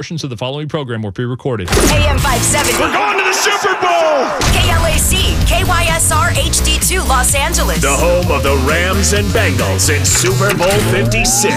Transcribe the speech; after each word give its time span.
Portions 0.00 0.24
of 0.24 0.30
the 0.30 0.36
following 0.38 0.66
program 0.66 1.02
were 1.02 1.12
pre-recorded. 1.12 1.68
AM 1.92 2.16
570. 2.24 2.72
We're 2.80 2.88
going 2.88 3.20
to 3.20 3.24
the 3.28 3.36
Super 3.36 3.76
Bowl! 3.84 4.24
KLAC, 4.56 5.36
KYSR 5.44 6.32
HD2 6.40 7.06
Los 7.06 7.34
Angeles. 7.34 7.82
The 7.82 7.92
home 7.92 8.32
of 8.32 8.42
the 8.42 8.56
Rams 8.64 9.12
and 9.12 9.28
Bengals 9.28 9.92
in 9.92 10.00
Super 10.08 10.56
Bowl 10.56 10.72
56. 10.88 11.52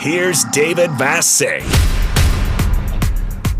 here's 0.01 0.43
David 0.45 0.89
Vassegh. 0.91 1.63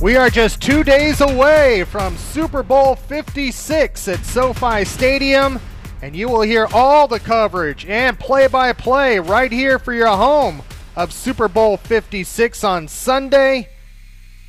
We 0.02 0.16
are 0.16 0.30
just 0.30 0.62
two 0.62 0.86
days 0.86 1.20
away 1.20 1.84
from 1.84 2.16
Super 2.16 2.63
Bowl 2.63 2.96
56 2.96 4.08
at 4.08 4.24
SoFi 4.26 4.86
Stadium, 4.86 5.60
and 6.02 6.16
you 6.16 6.30
will 6.30 6.41
hear 6.41 6.67
all 6.73 7.08
the 7.08 7.20
coverage 7.20 7.85
and 7.85 8.17
play 8.20 8.48
by 8.48 8.73
play 8.73 9.20
right 9.20 9.52
here 9.52 9.77
for 9.77 9.94
your 9.94 10.07
home 10.07 10.62
of 10.95 11.12
Super 11.12 11.48
Bowl 11.48 11.77
56 11.77 12.63
on 12.63 12.88
Sunday. 12.88 13.70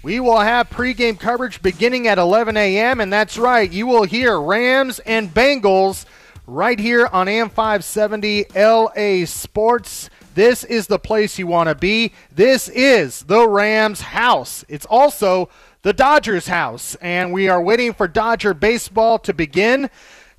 We 0.02 0.20
will 0.20 0.40
have 0.40 0.70
pregame 0.70 1.18
coverage 1.18 1.60
beginning 1.60 2.06
at 2.06 2.18
11 2.18 2.56
a.m., 2.56 3.00
and 3.00 3.12
that's 3.12 3.36
right, 3.36 3.70
you 3.70 3.86
will 3.86 4.04
hear 4.04 4.40
Rams 4.40 4.98
and 5.00 5.28
Bengals 5.28 6.06
right 6.46 6.78
here 6.78 7.06
on 7.06 7.28
AM 7.28 7.50
570 7.50 8.46
LA 8.54 9.26
Sports. 9.26 10.08
This 10.34 10.64
is 10.64 10.86
the 10.86 10.98
place 10.98 11.38
you 11.38 11.46
want 11.46 11.68
to 11.68 11.74
be. 11.74 12.12
This 12.32 12.68
is 12.68 13.22
the 13.24 13.46
Rams 13.46 14.00
house. 14.00 14.64
It's 14.68 14.86
also 14.86 15.50
the 15.82 15.92
Dodgers 15.92 16.46
house, 16.46 16.94
and 16.96 17.32
we 17.32 17.48
are 17.48 17.62
waiting 17.62 17.92
for 17.92 18.08
Dodger 18.08 18.54
baseball 18.54 19.18
to 19.20 19.34
begin. 19.34 19.90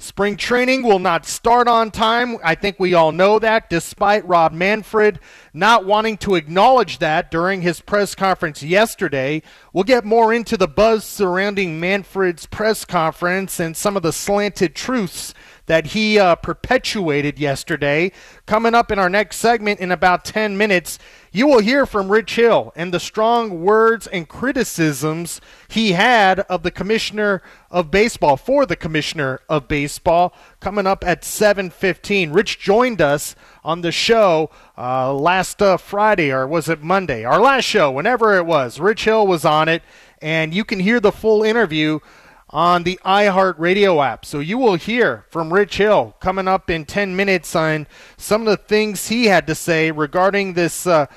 Spring 0.01 0.35
training 0.35 0.81
will 0.81 0.97
not 0.97 1.27
start 1.27 1.67
on 1.67 1.91
time. 1.91 2.39
I 2.43 2.55
think 2.55 2.79
we 2.79 2.95
all 2.95 3.11
know 3.11 3.37
that, 3.37 3.69
despite 3.69 4.27
Rob 4.27 4.51
Manfred 4.51 5.19
not 5.53 5.85
wanting 5.85 6.17
to 6.17 6.35
acknowledge 6.35 6.99
that 6.99 7.29
during 7.29 7.61
his 7.61 7.81
press 7.81 8.15
conference 8.15 8.63
yesterday. 8.63 9.43
We'll 9.73 9.83
get 9.83 10.05
more 10.05 10.33
into 10.33 10.57
the 10.57 10.67
buzz 10.67 11.03
surrounding 11.03 11.79
Manfred's 11.79 12.45
press 12.45 12.85
conference 12.85 13.59
and 13.59 13.75
some 13.75 13.97
of 13.97 14.03
the 14.03 14.13
slanted 14.13 14.75
truths 14.75 15.33
that 15.65 15.87
he 15.87 16.17
uh, 16.17 16.35
perpetuated 16.35 17.37
yesterday. 17.37 18.11
Coming 18.45 18.73
up 18.73 18.91
in 18.91 18.99
our 18.99 19.09
next 19.09 19.37
segment 19.37 19.79
in 19.79 19.91
about 19.91 20.25
10 20.25 20.57
minutes, 20.57 20.99
you 21.33 21.47
will 21.47 21.59
hear 21.59 21.85
from 21.85 22.11
Rich 22.11 22.35
Hill 22.35 22.73
and 22.75 22.93
the 22.93 22.99
strong 22.99 23.61
words 23.61 24.05
and 24.05 24.27
criticisms 24.27 25.39
he 25.69 25.93
had 25.93 26.41
of 26.41 26.63
the 26.63 26.71
commissioner 26.71 27.41
of 27.69 27.89
baseball 27.89 28.35
for 28.35 28.65
the 28.65 28.75
commissioner 28.75 29.39
of 29.47 29.69
baseball 29.69 30.33
coming 30.59 30.85
up 30.85 31.05
at 31.05 31.23
7:15. 31.23 32.33
Rich 32.33 32.59
joined 32.59 33.01
us 33.01 33.35
on 33.63 33.79
the 33.79 33.93
show 33.93 34.49
uh, 34.77 35.13
last 35.13 35.61
uh, 35.61 35.77
Friday 35.77 36.31
or 36.33 36.45
was 36.45 36.67
it 36.67 36.83
Monday? 36.83 37.23
Our 37.23 37.39
last 37.39 37.63
show, 37.63 37.89
whenever 37.89 38.35
it 38.35 38.45
was. 38.45 38.79
Rich 38.79 39.05
Hill 39.05 39.25
was 39.25 39.45
on 39.45 39.69
it 39.69 39.83
and 40.21 40.53
you 40.53 40.65
can 40.65 40.79
hear 40.79 40.99
the 40.99 41.11
full 41.13 41.43
interview 41.43 41.99
on 42.53 42.83
the 42.83 42.99
iHeartRadio 43.05 44.05
app. 44.05 44.25
So 44.25 44.39
you 44.39 44.57
will 44.57 44.75
hear 44.75 45.25
from 45.29 45.53
Rich 45.53 45.77
Hill 45.77 46.15
coming 46.19 46.47
up 46.47 46.69
in 46.69 46.85
10 46.85 47.15
minutes 47.15 47.55
on 47.55 47.87
some 48.17 48.41
of 48.41 48.47
the 48.47 48.57
things 48.57 49.07
he 49.07 49.25
had 49.25 49.47
to 49.47 49.55
say 49.55 49.91
regarding 49.91 50.53
this 50.53 50.85
uh, 50.85 51.07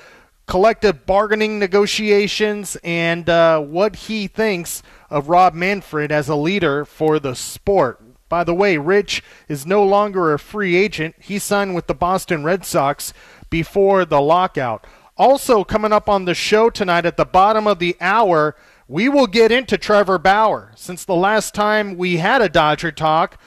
collective 0.47 1.05
bargaining 1.05 1.59
negotiations 1.59 2.77
and 2.83 3.29
uh, 3.29 3.59
what 3.59 3.95
he 3.95 4.27
thinks 4.27 4.83
of 5.09 5.29
Rob 5.29 5.53
Manfred 5.53 6.11
as 6.11 6.29
a 6.29 6.35
leader 6.35 6.85
for 6.85 7.19
the 7.19 7.35
sport. 7.35 8.01
By 8.29 8.43
the 8.43 8.53
way, 8.53 8.77
Rich 8.77 9.23
is 9.47 9.65
no 9.65 9.83
longer 9.83 10.33
a 10.33 10.39
free 10.39 10.75
agent. 10.75 11.15
He 11.19 11.39
signed 11.39 11.75
with 11.75 11.87
the 11.87 11.93
Boston 11.93 12.43
Red 12.43 12.65
Sox 12.65 13.13
before 13.49 14.05
the 14.05 14.21
lockout. 14.21 14.85
Also, 15.17 15.63
coming 15.63 15.93
up 15.93 16.09
on 16.09 16.25
the 16.25 16.33
show 16.33 16.69
tonight 16.69 17.05
at 17.05 17.17
the 17.17 17.25
bottom 17.25 17.67
of 17.67 17.79
the 17.79 17.95
hour, 18.01 18.55
we 18.87 19.09
will 19.09 19.27
get 19.27 19.51
into 19.51 19.77
Trevor 19.77 20.17
Bauer. 20.17 20.71
Since 20.75 21.05
the 21.05 21.15
last 21.15 21.53
time 21.53 21.97
we 21.97 22.17
had 22.17 22.41
a 22.41 22.49
Dodger 22.49 22.91
talk, 22.91 23.39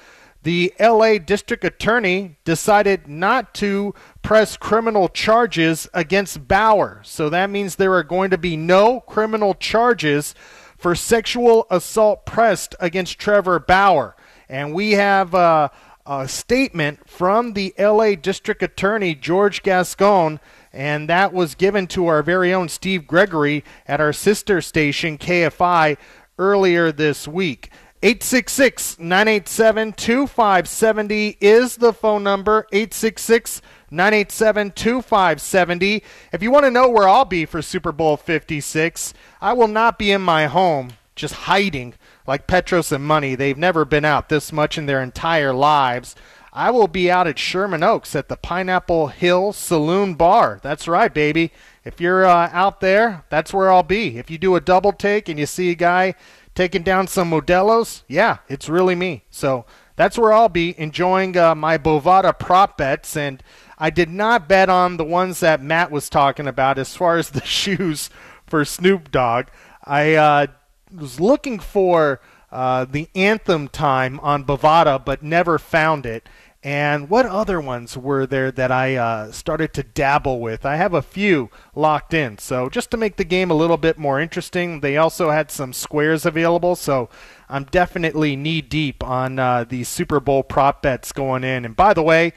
the 0.43 0.73
LA 0.81 1.19
District 1.19 1.65
Attorney 1.65 2.39
decided 2.45 3.09
not 3.09 3.55
to 3.55 3.95
press 4.23 4.57
criminal 4.57 5.09
charges 5.09 5.89
against 5.93 6.49
Bauer. 6.49 7.03
So 7.05 7.29
that 7.29 7.51
means 7.51 7.77
there 7.77 7.95
are 7.95 8.05
going 8.05 8.31
to 8.31 8.39
be 8.39 8.57
no 8.57 9.01
criminal 9.01 9.55
charges 9.55 10.35
for 10.77 10.95
sexual 10.95 11.67
assault 11.71 12.25
pressed 12.25 12.75
against 12.81 13.19
Trevor 13.19 13.59
Bauer. 13.59 14.17
And 14.49 14.73
we 14.73 14.93
have 14.93 15.35
uh, 15.35 15.69
a 16.07 16.27
statement 16.29 17.09
from 17.09 17.53
the 17.53 17.75
LA 17.79 18.15
District 18.15 18.63
Attorney, 18.63 19.15
George 19.15 19.63
Gascon, 19.63 20.41
and 20.73 21.09
that 21.09 21.33
was 21.33 21.55
given 21.55 21.87
to 21.89 22.07
our 22.07 22.23
very 22.23 22.53
own 22.53 22.69
Steve 22.69 23.07
Gregory 23.07 23.65
at 23.87 24.01
our 24.01 24.13
sister 24.13 24.61
station, 24.61 25.19
KFI, 25.19 25.97
earlier 26.39 26.93
this 26.93 27.27
week. 27.27 27.71
866 28.01 29.01
987 29.01 29.93
2570 29.95 31.37
is 31.41 31.77
the 31.77 31.93
phone 31.93 32.23
number. 32.23 32.67
866 32.71 33.61
987 33.91 34.71
2570. 34.71 36.05
If 36.33 36.43
you 36.43 36.53
want 36.53 36.65
to 36.65 36.71
know 36.71 36.89
where 36.89 37.09
I'll 37.09 37.25
be 37.25 37.45
for 37.45 37.61
Super 37.61 37.91
Bowl 37.91 38.17
56, 38.17 39.15
I 39.41 39.53
will 39.53 39.67
not 39.67 39.99
be 39.99 40.13
in 40.13 40.23
my 40.23 40.47
home 40.47 40.93
just 41.17 41.35
hiding 41.35 41.95
like 42.27 42.47
Petros 42.47 42.93
and 42.93 43.05
Money. 43.05 43.35
They've 43.35 43.59
never 43.59 43.85
been 43.85 44.05
out 44.05 44.29
this 44.29 44.53
much 44.53 44.79
in 44.79 44.87
their 44.87 45.03
entire 45.03 45.53
lives. 45.53 46.15
I 46.59 46.73
will 46.73 46.89
be 46.89 47.09
out 47.09 47.29
at 47.29 47.39
Sherman 47.39 47.85
Oaks 47.85 48.17
at 48.17 48.29
the 48.29 48.37
Pineapple 48.37 49.07
Hill 49.07 49.53
Saloon 49.53 50.15
Bar. 50.15 50.59
That's 50.61 50.89
right, 50.89 51.15
baby. 51.15 51.53
If 51.85 52.01
you're 52.01 52.27
uh, 52.27 52.51
out 52.53 52.81
there, 52.81 53.25
that's 53.29 53.55
where 53.55 53.71
I'll 53.71 53.85
be. 53.85 54.19
If 54.19 54.29
you 54.29 54.39
do 54.39 54.57
a 54.57 54.61
double 54.61 54.91
take 54.91 55.29
and 55.29 55.39
you 55.39 55.47
see 55.47 55.71
a 55.71 55.77
guy 55.77 56.17
taking 56.57 56.83
down 56.83 57.07
some 57.07 57.31
Modelos, 57.31 58.03
yeah, 58.09 58.39
it's 58.49 58.69
really 58.69 58.97
me. 58.97 59.23
So 59.31 59.67
that's 59.95 60.19
where 60.19 60.33
I'll 60.33 60.49
be 60.49 60.75
enjoying 60.81 61.37
uh, 61.37 61.55
my 61.55 61.79
Bovada 61.79 62.37
prop 62.37 62.77
bets. 62.77 63.17
And 63.17 63.41
I 63.79 63.91
did 63.91 64.11
not 64.11 64.49
bet 64.49 64.69
on 64.69 64.97
the 64.97 65.05
ones 65.05 65.39
that 65.39 65.63
Matt 65.63 65.93
was 65.93 66.11
talking 66.11 66.49
about 66.49 66.77
as 66.77 66.97
far 66.97 67.19
as 67.19 67.31
the 67.31 67.45
shoes 67.45 68.11
for 68.49 68.65
Snoop 68.65 69.13
Dogg. 69.13 69.47
I 69.85 70.15
uh, 70.15 70.47
was 70.93 71.21
looking 71.21 71.61
for 71.61 72.21
uh, 72.51 72.87
the 72.87 73.09
anthem 73.15 73.69
time 73.69 74.19
on 74.21 74.45
Bovada, 74.45 75.05
but 75.05 75.23
never 75.23 75.59
found 75.59 76.07
it. 76.07 76.29
And 76.63 77.09
what 77.09 77.25
other 77.25 77.61
ones 77.61 77.97
were 77.97 78.27
there 78.27 78.51
that 78.51 78.73
I 78.73 78.97
uh, 78.97 79.31
started 79.31 79.73
to 79.75 79.85
dabble 79.85 80.41
with? 80.41 80.67
I 80.67 80.75
have 80.75 80.93
a 80.93 81.03
few 81.03 81.51
locked 81.77 82.13
in. 82.13 82.39
So 82.39 82.69
just 82.69 82.91
to 82.91 82.97
make 82.97 83.17
the 83.17 83.25
game 83.25 83.51
a 83.51 83.55
little 83.55 83.77
bit 83.77 83.97
more 83.97 84.21
interesting, 84.21 84.81
they 84.81 84.97
also 84.97 85.31
had 85.31 85.53
some 85.53 85.73
squares 85.73 86.27
available. 86.27 86.75
So 86.75 87.11
I'm 87.49 87.65
definitely 87.65 88.35
knee 88.35 88.61
deep 88.61 89.05
on 89.05 89.39
uh, 89.39 89.65
these 89.69 89.89
Super 89.89 90.19
Bowl 90.19 90.43
prop 90.43 90.83
bets 90.83 91.13
going 91.13 91.45
in. 91.45 91.65
And 91.65 91.77
by 91.77 91.95
the 91.95 92.03
way, 92.03 92.33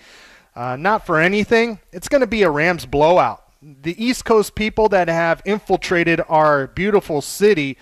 uh, 0.56 0.76
not 0.76 1.04
for 1.04 1.20
anything, 1.20 1.80
it's 1.92 2.08
going 2.08 2.22
to 2.22 2.28
be 2.28 2.44
a 2.44 2.52
Rams 2.52 2.86
blowout. 2.86 3.44
The 3.64 4.04
East 4.04 4.24
Coast 4.24 4.54
people 4.54 4.88
that 4.90 5.08
have 5.08 5.42
infiltrated 5.46 6.22
our 6.30 6.68
beautiful 6.68 7.22
city. 7.22 7.76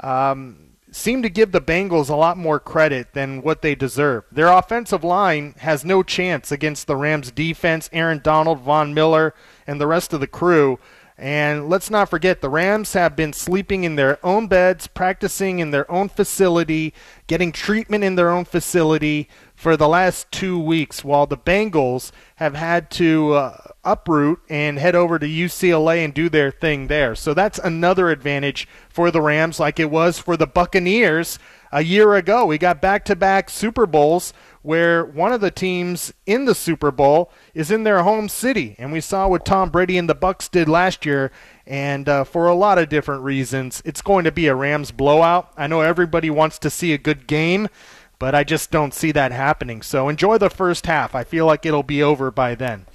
Um, 0.00 0.65
seem 0.96 1.22
to 1.22 1.28
give 1.28 1.52
the 1.52 1.60
Bengals 1.60 2.08
a 2.08 2.16
lot 2.16 2.38
more 2.38 2.58
credit 2.58 3.12
than 3.12 3.42
what 3.42 3.60
they 3.60 3.74
deserve. 3.74 4.24
Their 4.32 4.48
offensive 4.48 5.04
line 5.04 5.54
has 5.58 5.84
no 5.84 6.02
chance 6.02 6.50
against 6.50 6.86
the 6.86 6.96
Rams 6.96 7.30
defense, 7.30 7.90
Aaron 7.92 8.20
Donald, 8.24 8.60
Von 8.60 8.94
Miller, 8.94 9.34
and 9.66 9.80
the 9.80 9.86
rest 9.86 10.12
of 10.12 10.20
the 10.20 10.26
crew. 10.26 10.78
And 11.18 11.68
let's 11.68 11.90
not 11.90 12.10
forget, 12.10 12.40
the 12.40 12.48
Rams 12.48 12.94
have 12.94 13.14
been 13.14 13.32
sleeping 13.32 13.84
in 13.84 13.96
their 13.96 14.24
own 14.24 14.48
beds, 14.48 14.86
practicing 14.86 15.60
in 15.60 15.70
their 15.70 15.90
own 15.90 16.08
facility, 16.08 16.92
getting 17.26 17.52
treatment 17.52 18.02
in 18.02 18.16
their 18.16 18.30
own 18.30 18.44
facility 18.44 19.28
for 19.56 19.76
the 19.76 19.88
last 19.88 20.30
two 20.30 20.58
weeks, 20.58 21.02
while 21.02 21.26
the 21.26 21.36
Bengals 21.36 22.12
have 22.36 22.54
had 22.54 22.90
to 22.92 23.32
uh, 23.32 23.56
uproot 23.84 24.40
and 24.48 24.78
head 24.78 24.94
over 24.94 25.18
to 25.18 25.26
UCLA 25.26 26.04
and 26.04 26.12
do 26.12 26.28
their 26.28 26.50
thing 26.50 26.86
there. 26.86 27.14
So 27.14 27.34
that's 27.34 27.58
another 27.58 28.10
advantage 28.10 28.68
for 28.88 29.10
the 29.10 29.22
Rams, 29.22 29.58
like 29.58 29.80
it 29.80 29.90
was 29.90 30.18
for 30.18 30.36
the 30.36 30.46
Buccaneers 30.46 31.38
a 31.72 31.82
year 31.82 32.14
ago. 32.14 32.44
We 32.44 32.58
got 32.58 32.80
back 32.80 33.04
to 33.06 33.16
back 33.16 33.50
Super 33.50 33.86
Bowls 33.86 34.32
where 34.66 35.04
one 35.04 35.32
of 35.32 35.40
the 35.40 35.50
teams 35.52 36.12
in 36.26 36.44
the 36.44 36.54
Super 36.54 36.90
Bowl 36.90 37.30
is 37.54 37.70
in 37.70 37.84
their 37.84 38.02
home 38.02 38.28
city. 38.28 38.74
And 38.80 38.90
we 38.90 39.00
saw 39.00 39.28
what 39.28 39.46
Tom 39.46 39.70
Brady 39.70 39.96
and 39.96 40.08
the 40.08 40.14
Bucs 40.14 40.50
did 40.50 40.68
last 40.68 41.06
year, 41.06 41.30
And 41.68 42.08
uh, 42.08 42.24
for 42.24 42.48
a 42.48 42.54
lot 42.54 42.76
of 42.76 42.88
different 42.88 43.22
reasons, 43.22 43.80
it's 43.84 44.02
going 44.02 44.24
to 44.24 44.32
be 44.32 44.48
a 44.48 44.56
Rams 44.56 44.90
blowout. 44.90 45.52
I 45.56 45.68
know 45.68 45.82
everybody 45.82 46.30
wants 46.30 46.58
to 46.58 46.70
see 46.70 46.92
a 46.92 46.98
good 46.98 47.28
game, 47.28 47.68
but 48.18 48.34
I 48.34 48.44
just 48.44 48.70
don't 48.70 48.94
see 48.94 49.12
that 49.12 49.32
happening. 49.32 49.82
So 49.82 50.08
enjoy 50.08 50.38
the 50.38 50.50
first 50.50 50.86
half. 50.86 51.14
I 51.14 51.24
feel 51.24 51.46
like 51.46 51.66
it'll 51.66 51.82
be 51.82 52.02
over 52.02 52.30
by 52.30 52.54
then. 52.54 52.86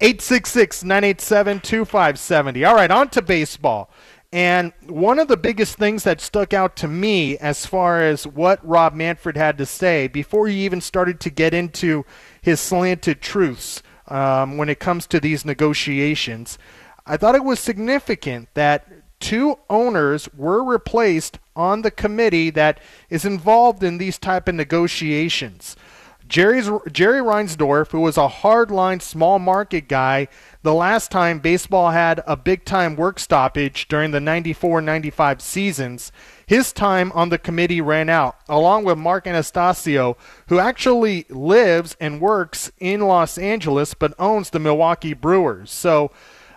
866 0.00 0.84
987 0.84 1.60
2570. 1.60 2.64
All 2.64 2.74
right, 2.74 2.90
on 2.90 3.08
to 3.10 3.22
baseball. 3.22 3.90
And 4.32 4.72
one 4.86 5.18
of 5.18 5.26
the 5.26 5.36
biggest 5.36 5.76
things 5.76 6.04
that 6.04 6.20
stuck 6.20 6.54
out 6.54 6.76
to 6.76 6.88
me 6.88 7.36
as 7.38 7.66
far 7.66 8.00
as 8.00 8.26
what 8.26 8.64
Rob 8.66 8.94
Manfred 8.94 9.36
had 9.36 9.58
to 9.58 9.66
say 9.66 10.06
before 10.06 10.46
he 10.46 10.64
even 10.64 10.80
started 10.80 11.18
to 11.20 11.30
get 11.30 11.52
into 11.52 12.04
his 12.40 12.60
slanted 12.60 13.20
truths 13.20 13.82
um, 14.06 14.56
when 14.56 14.68
it 14.68 14.78
comes 14.78 15.08
to 15.08 15.18
these 15.18 15.44
negotiations, 15.44 16.58
I 17.06 17.16
thought 17.16 17.34
it 17.34 17.44
was 17.44 17.58
significant 17.58 18.48
that 18.54 18.86
two 19.20 19.58
owners 19.68 20.28
were 20.34 20.64
replaced 20.64 21.38
on 21.54 21.82
the 21.82 21.90
committee 21.90 22.50
that 22.50 22.80
is 23.08 23.24
involved 23.24 23.82
in 23.82 23.98
these 23.98 24.18
type 24.18 24.48
of 24.48 24.54
negotiations. 24.54 25.76
Jerry's, 26.30 26.70
Jerry 26.92 27.20
Reinsdorf, 27.20 27.90
who 27.90 28.00
was 28.00 28.16
a 28.16 28.28
hardline 28.28 29.02
small 29.02 29.40
market 29.40 29.88
guy, 29.88 30.28
the 30.62 30.72
last 30.72 31.10
time 31.10 31.40
baseball 31.40 31.90
had 31.90 32.22
a 32.24 32.36
big 32.36 32.64
time 32.64 32.94
work 32.94 33.18
stoppage 33.18 33.88
during 33.88 34.12
the 34.12 34.20
94 34.20 34.80
95 34.80 35.42
seasons, 35.42 36.12
his 36.46 36.72
time 36.72 37.10
on 37.12 37.30
the 37.30 37.38
committee 37.38 37.80
ran 37.80 38.08
out, 38.08 38.36
along 38.48 38.84
with 38.84 38.96
Mark 38.96 39.24
Attanasio, 39.24 40.16
who 40.46 40.60
actually 40.60 41.26
lives 41.30 41.96
and 42.00 42.20
works 42.20 42.70
in 42.78 43.00
Los 43.00 43.36
Angeles 43.36 43.94
but 43.94 44.14
owns 44.16 44.50
the 44.50 44.60
Milwaukee 44.60 45.14
Brewers. 45.14 45.72
So, 45.72 46.12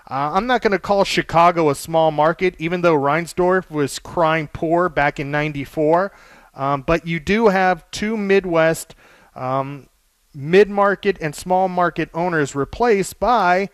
uh, 0.09 0.31
I'm 0.33 0.47
not 0.47 0.61
going 0.61 0.71
to 0.71 0.79
call 0.79 1.03
Chicago 1.03 1.69
a 1.69 1.75
small 1.75 2.11
market, 2.11 2.55
even 2.59 2.81
though 2.81 2.95
Reinsdorf 2.95 3.69
was 3.69 3.99
crying 3.99 4.49
poor 4.51 4.89
back 4.89 5.19
in 5.19 5.31
'94. 5.31 6.11
Um, 6.55 6.81
but 6.81 7.07
you 7.07 7.19
do 7.19 7.47
have 7.47 7.89
two 7.91 8.17
Midwest 8.17 8.95
um, 9.35 9.87
mid 10.33 10.69
market 10.69 11.17
and 11.21 11.33
small 11.33 11.67
market 11.67 12.09
owners 12.13 12.55
replaced 12.55 13.19
by 13.19 13.69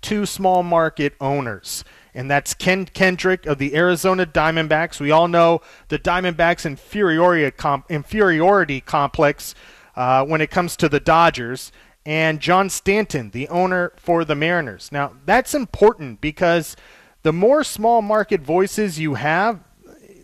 two 0.00 0.26
small 0.26 0.62
market 0.62 1.14
owners. 1.20 1.84
And 2.14 2.30
that's 2.30 2.54
Ken 2.54 2.86
Kendrick 2.86 3.46
of 3.46 3.58
the 3.58 3.76
Arizona 3.76 4.26
Diamondbacks. 4.26 5.00
We 5.00 5.10
all 5.10 5.28
know 5.28 5.60
the 5.88 5.98
Diamondbacks' 5.98 6.64
inferiority, 6.64 7.52
inferiority 7.88 8.80
complex 8.80 9.54
uh, 9.94 10.24
when 10.24 10.40
it 10.40 10.50
comes 10.50 10.76
to 10.76 10.88
the 10.88 11.00
Dodgers 11.00 11.72
and 12.08 12.40
John 12.40 12.70
Stanton, 12.70 13.32
the 13.32 13.48
owner 13.48 13.92
for 13.96 14.24
the 14.24 14.34
Mariners. 14.34 14.90
Now, 14.90 15.12
that's 15.26 15.54
important 15.54 16.22
because 16.22 16.74
the 17.22 17.34
more 17.34 17.62
small 17.62 18.00
market 18.00 18.40
voices 18.40 18.98
you 18.98 19.16
have, 19.16 19.60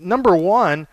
number 0.01 0.35
one, 0.35 0.89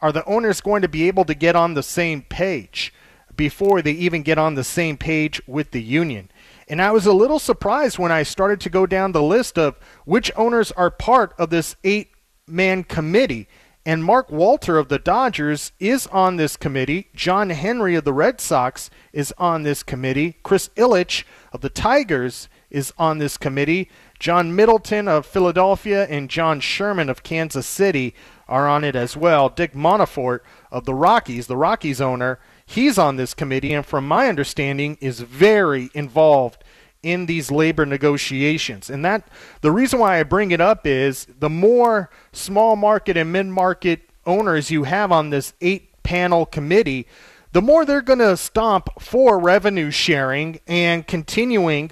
are 0.00 0.12
the 0.12 0.24
owners 0.24 0.60
going 0.60 0.82
to 0.82 0.88
be 0.88 1.08
able 1.08 1.24
to 1.24 1.34
get 1.34 1.56
on 1.56 1.74
the 1.74 1.82
same 1.82 2.22
page 2.22 2.94
before 3.34 3.82
they 3.82 3.90
even 3.90 4.22
get 4.22 4.38
on 4.38 4.54
the 4.54 4.62
same 4.62 4.96
page 4.96 5.42
with 5.48 5.72
the 5.72 5.82
union? 5.82 6.30
And 6.68 6.80
I 6.80 6.92
was 6.92 7.06
a 7.06 7.12
little 7.12 7.40
surprised 7.40 7.98
when 7.98 8.12
I 8.12 8.22
started 8.22 8.60
to 8.60 8.70
go 8.70 8.86
down 8.86 9.10
the 9.10 9.20
list 9.20 9.58
of 9.58 9.80
which 10.04 10.30
owners 10.36 10.70
are 10.70 10.92
part 10.92 11.34
of 11.38 11.50
this 11.50 11.74
eight 11.82 12.12
man 12.46 12.84
committee. 12.84 13.48
And 13.88 14.04
Mark 14.04 14.30
Walter 14.30 14.76
of 14.76 14.88
the 14.88 14.98
Dodgers 14.98 15.72
is 15.80 16.06
on 16.08 16.36
this 16.36 16.58
committee. 16.58 17.08
John 17.14 17.48
Henry 17.48 17.94
of 17.94 18.04
the 18.04 18.12
Red 18.12 18.38
Sox 18.38 18.90
is 19.14 19.32
on 19.38 19.62
this 19.62 19.82
committee. 19.82 20.36
Chris 20.42 20.68
Ilitch 20.76 21.24
of 21.54 21.62
the 21.62 21.70
Tigers 21.70 22.50
is 22.68 22.92
on 22.98 23.16
this 23.16 23.38
committee. 23.38 23.88
John 24.18 24.54
Middleton 24.54 25.08
of 25.08 25.24
Philadelphia 25.24 26.06
and 26.10 26.28
John 26.28 26.60
Sherman 26.60 27.08
of 27.08 27.22
Kansas 27.22 27.66
City 27.66 28.14
are 28.46 28.68
on 28.68 28.84
it 28.84 28.94
as 28.94 29.16
well. 29.16 29.48
Dick 29.48 29.74
Monfort 29.74 30.40
of 30.70 30.84
the 30.84 30.92
Rockies, 30.92 31.46
the 31.46 31.56
Rockies 31.56 31.98
owner, 31.98 32.38
he's 32.66 32.98
on 32.98 33.16
this 33.16 33.32
committee 33.32 33.72
and 33.72 33.86
from 33.86 34.06
my 34.06 34.28
understanding 34.28 34.98
is 35.00 35.20
very 35.20 35.88
involved 35.94 36.62
in 37.02 37.26
these 37.26 37.50
labor 37.50 37.86
negotiations. 37.86 38.90
And 38.90 39.04
that 39.04 39.28
the 39.60 39.70
reason 39.70 39.98
why 39.98 40.18
I 40.18 40.22
bring 40.22 40.50
it 40.50 40.60
up 40.60 40.86
is 40.86 41.26
the 41.38 41.50
more 41.50 42.10
small 42.32 42.76
market 42.76 43.16
and 43.16 43.32
mid 43.32 43.46
market 43.46 44.02
owners 44.26 44.70
you 44.70 44.84
have 44.84 45.12
on 45.12 45.30
this 45.30 45.54
eight 45.60 46.02
panel 46.02 46.46
committee, 46.46 47.06
the 47.52 47.62
more 47.62 47.84
they're 47.84 48.02
going 48.02 48.18
to 48.18 48.36
stomp 48.36 48.88
for 49.00 49.38
revenue 49.38 49.90
sharing 49.90 50.60
and 50.66 51.06
continuing 51.06 51.90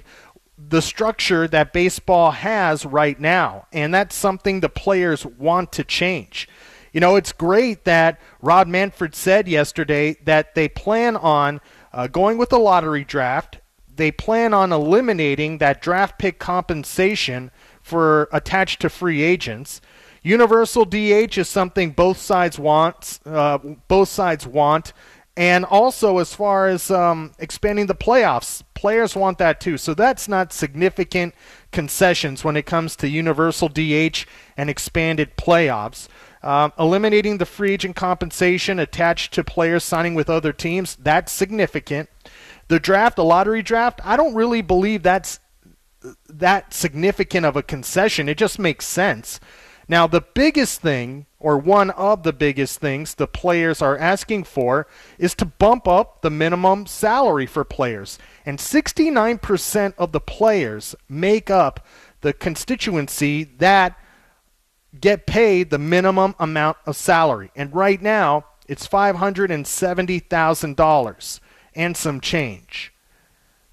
the 0.57 0.81
structure 0.81 1.47
that 1.47 1.73
baseball 1.73 2.31
has 2.31 2.85
right 2.85 3.19
now. 3.19 3.67
And 3.71 3.93
that's 3.93 4.15
something 4.15 4.59
the 4.59 4.69
players 4.69 5.25
want 5.25 5.71
to 5.73 5.83
change. 5.83 6.49
You 6.93 6.99
know, 6.99 7.15
it's 7.15 7.31
great 7.31 7.85
that 7.85 8.19
Rob 8.41 8.67
Manfred 8.67 9.13
said 9.13 9.47
yesterday 9.47 10.17
that 10.23 10.55
they 10.55 10.67
plan 10.67 11.15
on 11.15 11.61
uh, 11.93 12.07
going 12.07 12.37
with 12.37 12.49
the 12.49 12.59
lottery 12.59 13.03
draft 13.03 13.59
they 13.97 14.11
plan 14.11 14.53
on 14.53 14.71
eliminating 14.71 15.57
that 15.57 15.81
draft 15.81 16.17
pick 16.17 16.39
compensation 16.39 17.51
for 17.81 18.29
attached 18.31 18.81
to 18.81 18.89
free 18.89 19.21
agents. 19.21 19.81
Universal 20.23 20.85
DH 20.85 21.37
is 21.37 21.47
something 21.47 21.91
both 21.91 22.17
sides 22.17 22.59
want. 22.59 23.19
Uh, 23.25 23.57
both 23.87 24.09
sides 24.09 24.45
want, 24.45 24.93
and 25.37 25.63
also 25.65 26.17
as 26.17 26.33
far 26.33 26.67
as 26.67 26.89
um, 26.89 27.31
expanding 27.37 27.85
the 27.85 27.95
playoffs, 27.95 28.63
players 28.73 29.15
want 29.15 29.37
that 29.37 29.61
too. 29.61 29.77
So 29.77 29.93
that's 29.93 30.27
not 30.27 30.51
significant 30.51 31.35
concessions 31.71 32.43
when 32.43 32.57
it 32.57 32.65
comes 32.65 32.95
to 32.97 33.07
universal 33.07 33.69
DH 33.69 34.25
and 34.57 34.69
expanded 34.69 35.37
playoffs. 35.37 36.07
Um, 36.41 36.73
eliminating 36.79 37.37
the 37.37 37.45
free 37.45 37.73
agent 37.73 37.95
compensation 37.95 38.79
attached 38.79 39.31
to 39.33 39.43
players 39.43 39.83
signing 39.83 40.15
with 40.15 40.29
other 40.29 40.53
teams, 40.53 40.95
that's 40.95 41.31
significant. 41.31 42.09
The 42.67 42.79
draft, 42.79 43.15
the 43.15 43.23
lottery 43.23 43.61
draft, 43.61 44.01
I 44.03 44.17
don't 44.17 44.35
really 44.35 44.61
believe 44.61 45.03
that's 45.03 45.39
that 46.29 46.73
significant 46.73 47.45
of 47.45 47.55
a 47.55 47.63
concession. 47.63 48.29
It 48.29 48.37
just 48.37 48.59
makes 48.59 48.87
sense. 48.87 49.39
Now, 49.89 50.05
the 50.05 50.21
biggest 50.21 50.81
thing, 50.81 51.27
or 51.39 51.57
one 51.57 51.91
of 51.91 52.23
the 52.23 52.33
biggest 52.33 52.79
things 52.79 53.15
the 53.15 53.27
players 53.27 53.81
are 53.81 53.97
asking 53.97 54.43
for, 54.43 54.85
is 55.17 55.33
to 55.35 55.45
bump 55.45 55.87
up 55.87 56.21
the 56.21 56.29
minimum 56.29 56.87
salary 56.87 57.45
for 57.45 57.63
players. 57.63 58.19
And 58.45 58.59
69% 58.59 59.93
of 59.97 60.11
the 60.11 60.19
players 60.19 60.93
make 61.07 61.49
up 61.49 61.87
the 62.19 62.33
constituency 62.33 63.45
that 63.45 63.97
get 64.99 65.25
paid 65.25 65.69
the 65.69 65.77
minimum 65.77 66.35
amount 66.37 66.75
of 66.85 66.97
salary. 66.97 67.49
And 67.55 67.73
right 67.73 68.01
now, 68.01 68.43
it's 68.67 68.85
$570,000 68.87 71.39
and 71.77 71.95
some 71.95 72.19
change. 72.19 72.91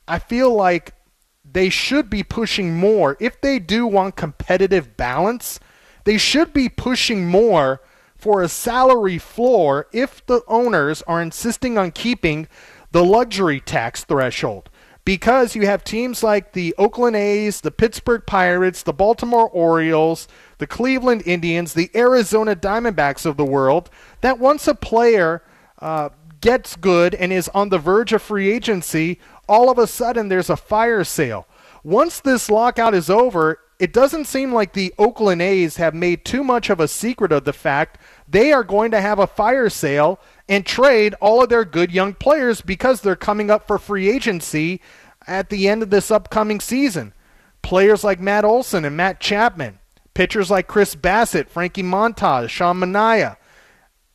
I 0.08 0.18
feel 0.18 0.52
like 0.54 0.96
they 1.50 1.70
should 1.70 2.10
be 2.10 2.24
pushing 2.24 2.76
more. 2.76 3.18
If 3.20 3.40
they 3.40 3.60
do 3.60 3.86
want 3.86 4.16
competitive 4.16 4.98
balance, 4.98 5.60
they 6.06 6.18
should 6.18 6.54
be 6.54 6.70
pushing 6.70 7.28
more 7.28 7.82
for 8.16 8.42
a 8.42 8.50
salary 8.50 9.20
floor 9.20 9.88
if 9.94 10.26
the 10.26 10.42
owners 10.48 11.04
are 11.04 11.22
insisting 11.22 11.78
on 11.78 11.92
keeping 11.92 12.48
the 12.92 13.04
luxury 13.04 13.60
tax 13.60 14.04
threshold. 14.04 14.71
Because 15.04 15.56
you 15.56 15.66
have 15.66 15.84
teams 15.84 16.24
like 16.24 16.54
the 16.54 16.76
Oakland 16.78 17.16
A's, 17.16 17.62
the 17.62 17.72
Pittsburgh 17.72 18.24
Pirates, 18.26 18.84
the 18.84 18.94
Baltimore 18.94 19.50
Orioles, 19.50 20.28
the 20.60 20.68
Cleveland 20.68 21.24
Indians, 21.26 21.74
the 21.74 21.90
Arizona 21.96 22.56
Diamondbacks 22.56 23.26
of 23.26 23.38
the 23.38 23.46
world, 23.46 23.90
that 24.22 24.40
once 24.40 24.68
a 24.68 24.76
player 24.76 25.44
uh, 25.80 26.10
gets 26.40 26.76
good 26.76 27.16
and 27.16 27.34
is 27.34 27.50
on 27.50 27.70
the 27.70 27.80
verge 27.80 28.14
of 28.14 28.22
free 28.22 28.52
agency, 28.52 29.20
all 29.50 29.70
of 29.70 29.78
a 29.78 29.88
sudden 29.88 30.30
there's 30.30 30.50
a 30.50 30.58
fire 30.58 31.04
sale. 31.04 31.48
Once 31.84 32.20
this 32.20 32.50
lockout 32.50 32.94
is 32.94 33.10
over, 33.10 33.60
it 33.80 33.94
doesn't 33.94 34.26
seem 34.26 34.54
like 34.54 34.74
the 34.74 34.94
Oakland 35.00 35.42
A's 35.42 35.78
have 35.78 35.96
made 35.96 36.24
too 36.24 36.44
much 36.44 36.70
of 36.70 36.80
a 36.80 36.88
secret 36.88 37.32
of 37.32 37.46
the 37.46 37.54
fact 37.54 37.98
they 38.28 38.54
are 38.54 38.64
going 38.64 38.92
to 38.92 39.02
have 39.02 39.18
a 39.18 39.26
fire 39.26 39.70
sale 39.70 40.20
and 40.52 40.66
trade 40.66 41.16
all 41.22 41.42
of 41.42 41.48
their 41.48 41.64
good 41.64 41.94
young 41.94 42.14
players 42.14 42.60
because 42.60 43.00
they're 43.00 43.16
coming 43.16 43.50
up 43.50 43.66
for 43.66 43.80
free 43.80 44.10
agency 44.10 44.82
at 45.26 45.50
the 45.50 45.70
end 45.70 45.82
of 45.82 45.92
this 45.92 46.12
upcoming 46.12 46.60
season. 46.60 47.14
Players 47.62 48.04
like 48.04 48.20
Matt 48.20 48.44
Olson 48.44 48.84
and 48.84 48.98
Matt 48.98 49.22
Chapman, 49.22 49.80
pitchers 50.14 50.52
like 50.52 50.68
Chris 50.68 50.94
Bassitt, 50.94 51.48
Frankie 51.48 51.82
Montas, 51.82 52.50
Sean 52.50 52.82
Manaea. 52.82 53.38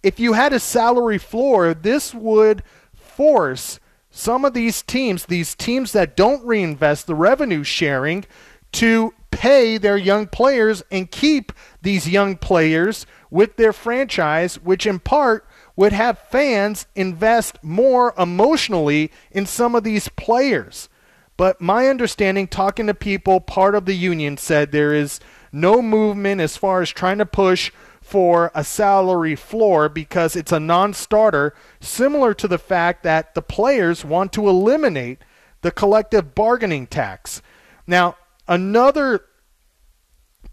If 0.03 0.21
you 0.21 0.35
had 0.35 0.53
a 0.53 0.61
salary 0.61 1.17
floor, 1.17 1.73
this 1.73 2.13
would 2.13 2.63
force 2.95 3.81
some 4.11 4.45
of 4.45 4.53
these 4.53 4.83
teams, 4.83 5.25
these 5.25 5.55
teams 5.55 5.93
that 5.93 6.17
don't 6.17 6.45
reinvest 6.45 7.07
the 7.07 7.15
revenue 7.15 7.65
sharing, 7.65 8.27
to 8.73 9.15
pay 9.31 9.79
their 9.79 9.97
young 9.97 10.27
players 10.27 10.83
and 10.91 11.11
keep 11.11 11.51
these 11.81 12.07
young 12.07 12.37
players 12.37 13.07
with 13.31 13.57
their 13.57 13.73
franchise, 13.73 14.57
which 14.57 14.87
in 14.87 14.99
part 14.99 15.46
would 15.77 15.93
have 15.93 16.19
fans 16.19 16.87
invest 16.95 17.63
more 17.63 18.15
emotionally 18.19 19.13
in 19.31 19.47
some 19.47 19.75
of 19.75 19.85
these 19.85 20.09
players. 20.09 20.89
But 21.37 21.61
my 21.61 21.89
understanding, 21.89 22.49
talking 22.49 22.87
to 22.87 22.95
people, 22.95 23.41
part 23.41 23.75
of 23.75 23.85
the 23.85 23.95
union 23.95 24.39
said 24.39 24.73
there 24.73 24.95
is 24.95 25.21
no 25.53 25.83
movement 25.83 26.41
as 26.41 26.57
far 26.57 26.81
as 26.81 26.91
trying 26.91 27.19
to 27.19 27.27
push 27.27 27.71
for 28.01 28.51
a 28.55 28.65
salary 28.65 29.35
floor 29.35 29.89
because 29.89 30.37
it's 30.37 30.53
a 30.53 30.61
non 30.61 30.95
starter, 30.95 31.55
similar 31.81 32.33
to 32.35 32.49
the 32.49 32.59
fact 32.59 33.03
that 33.03 33.35
the 33.35 33.43
players 33.43 34.05
want 34.05 34.33
to 34.33 34.49
eliminate 34.49 35.19
the 35.63 35.71
collective 35.71 36.35
bargaining 36.35 36.87
tax. 36.87 37.43
Now, 37.87 38.17
another 38.49 39.25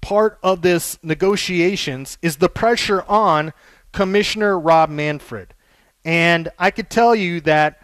part 0.01 0.37
of 0.43 0.63
this 0.63 0.97
negotiations 1.01 2.17
is 2.21 2.37
the 2.37 2.49
pressure 2.49 3.03
on 3.03 3.53
Commissioner 3.93 4.59
Rob 4.59 4.89
Manfred. 4.89 5.53
And 6.03 6.49
I 6.59 6.71
could 6.71 6.89
tell 6.89 7.15
you 7.15 7.39
that 7.41 7.81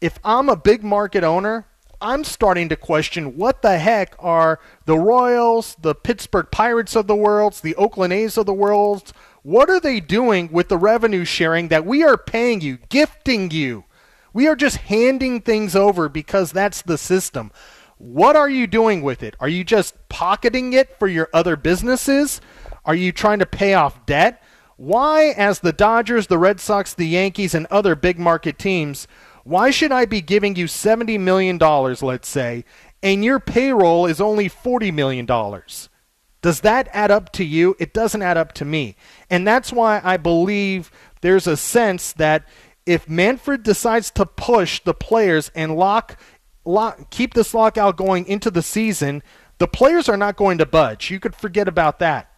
if 0.00 0.18
I'm 0.24 0.48
a 0.48 0.56
big 0.56 0.82
market 0.82 1.22
owner, 1.22 1.66
I'm 2.00 2.24
starting 2.24 2.68
to 2.70 2.76
question 2.76 3.36
what 3.36 3.62
the 3.62 3.78
heck 3.78 4.16
are 4.18 4.58
the 4.86 4.98
Royals, 4.98 5.76
the 5.80 5.94
Pittsburgh 5.94 6.48
Pirates 6.50 6.96
of 6.96 7.06
the 7.06 7.14
world, 7.14 7.60
the 7.62 7.76
Oakland 7.76 8.12
A's 8.12 8.36
of 8.36 8.46
the 8.46 8.52
world, 8.52 9.12
what 9.42 9.70
are 9.70 9.78
they 9.78 10.00
doing 10.00 10.50
with 10.50 10.68
the 10.68 10.78
revenue 10.78 11.24
sharing 11.24 11.68
that 11.68 11.86
we 11.86 12.02
are 12.02 12.16
paying 12.16 12.60
you, 12.60 12.78
gifting 12.88 13.50
you? 13.52 13.84
We 14.32 14.48
are 14.48 14.56
just 14.56 14.78
handing 14.78 15.42
things 15.42 15.76
over 15.76 16.08
because 16.08 16.50
that's 16.50 16.82
the 16.82 16.98
system. 16.98 17.52
What 17.98 18.34
are 18.34 18.50
you 18.50 18.66
doing 18.66 19.02
with 19.02 19.22
it? 19.22 19.36
Are 19.38 19.48
you 19.48 19.62
just 19.62 19.94
pocketing 20.08 20.72
it 20.72 20.98
for 20.98 21.06
your 21.06 21.28
other 21.32 21.54
businesses? 21.54 22.40
Are 22.84 22.96
you 22.96 23.12
trying 23.12 23.38
to 23.38 23.46
pay 23.46 23.74
off 23.74 24.06
debt? 24.06 24.41
Why, 24.82 25.26
as 25.36 25.60
the 25.60 25.72
Dodgers, 25.72 26.26
the 26.26 26.38
Red 26.38 26.58
Sox, 26.58 26.92
the 26.92 27.06
Yankees, 27.06 27.54
and 27.54 27.66
other 27.66 27.94
big 27.94 28.18
market 28.18 28.58
teams, 28.58 29.06
why 29.44 29.70
should 29.70 29.92
I 29.92 30.06
be 30.06 30.20
giving 30.20 30.56
you 30.56 30.64
$70 30.64 31.20
million, 31.20 31.56
let's 31.56 32.28
say, 32.28 32.64
and 33.00 33.24
your 33.24 33.38
payroll 33.38 34.06
is 34.06 34.20
only 34.20 34.48
$40 34.50 34.92
million? 34.92 35.24
Does 35.24 36.62
that 36.62 36.88
add 36.92 37.12
up 37.12 37.30
to 37.34 37.44
you? 37.44 37.76
It 37.78 37.94
doesn't 37.94 38.22
add 38.22 38.36
up 38.36 38.54
to 38.54 38.64
me. 38.64 38.96
And 39.30 39.46
that's 39.46 39.72
why 39.72 40.00
I 40.02 40.16
believe 40.16 40.90
there's 41.20 41.46
a 41.46 41.56
sense 41.56 42.12
that 42.14 42.44
if 42.84 43.08
Manfred 43.08 43.62
decides 43.62 44.10
to 44.10 44.26
push 44.26 44.80
the 44.80 44.94
players 44.94 45.52
and 45.54 45.76
lock 45.76 46.18
lock, 46.64 47.08
keep 47.10 47.34
this 47.34 47.54
lockout 47.54 47.96
going 47.96 48.26
into 48.26 48.50
the 48.50 48.62
season, 48.62 49.22
the 49.58 49.68
players 49.68 50.08
are 50.08 50.16
not 50.16 50.34
going 50.34 50.58
to 50.58 50.66
budge. 50.66 51.08
You 51.08 51.20
could 51.20 51.36
forget 51.36 51.68
about 51.68 52.00
that. 52.00 52.31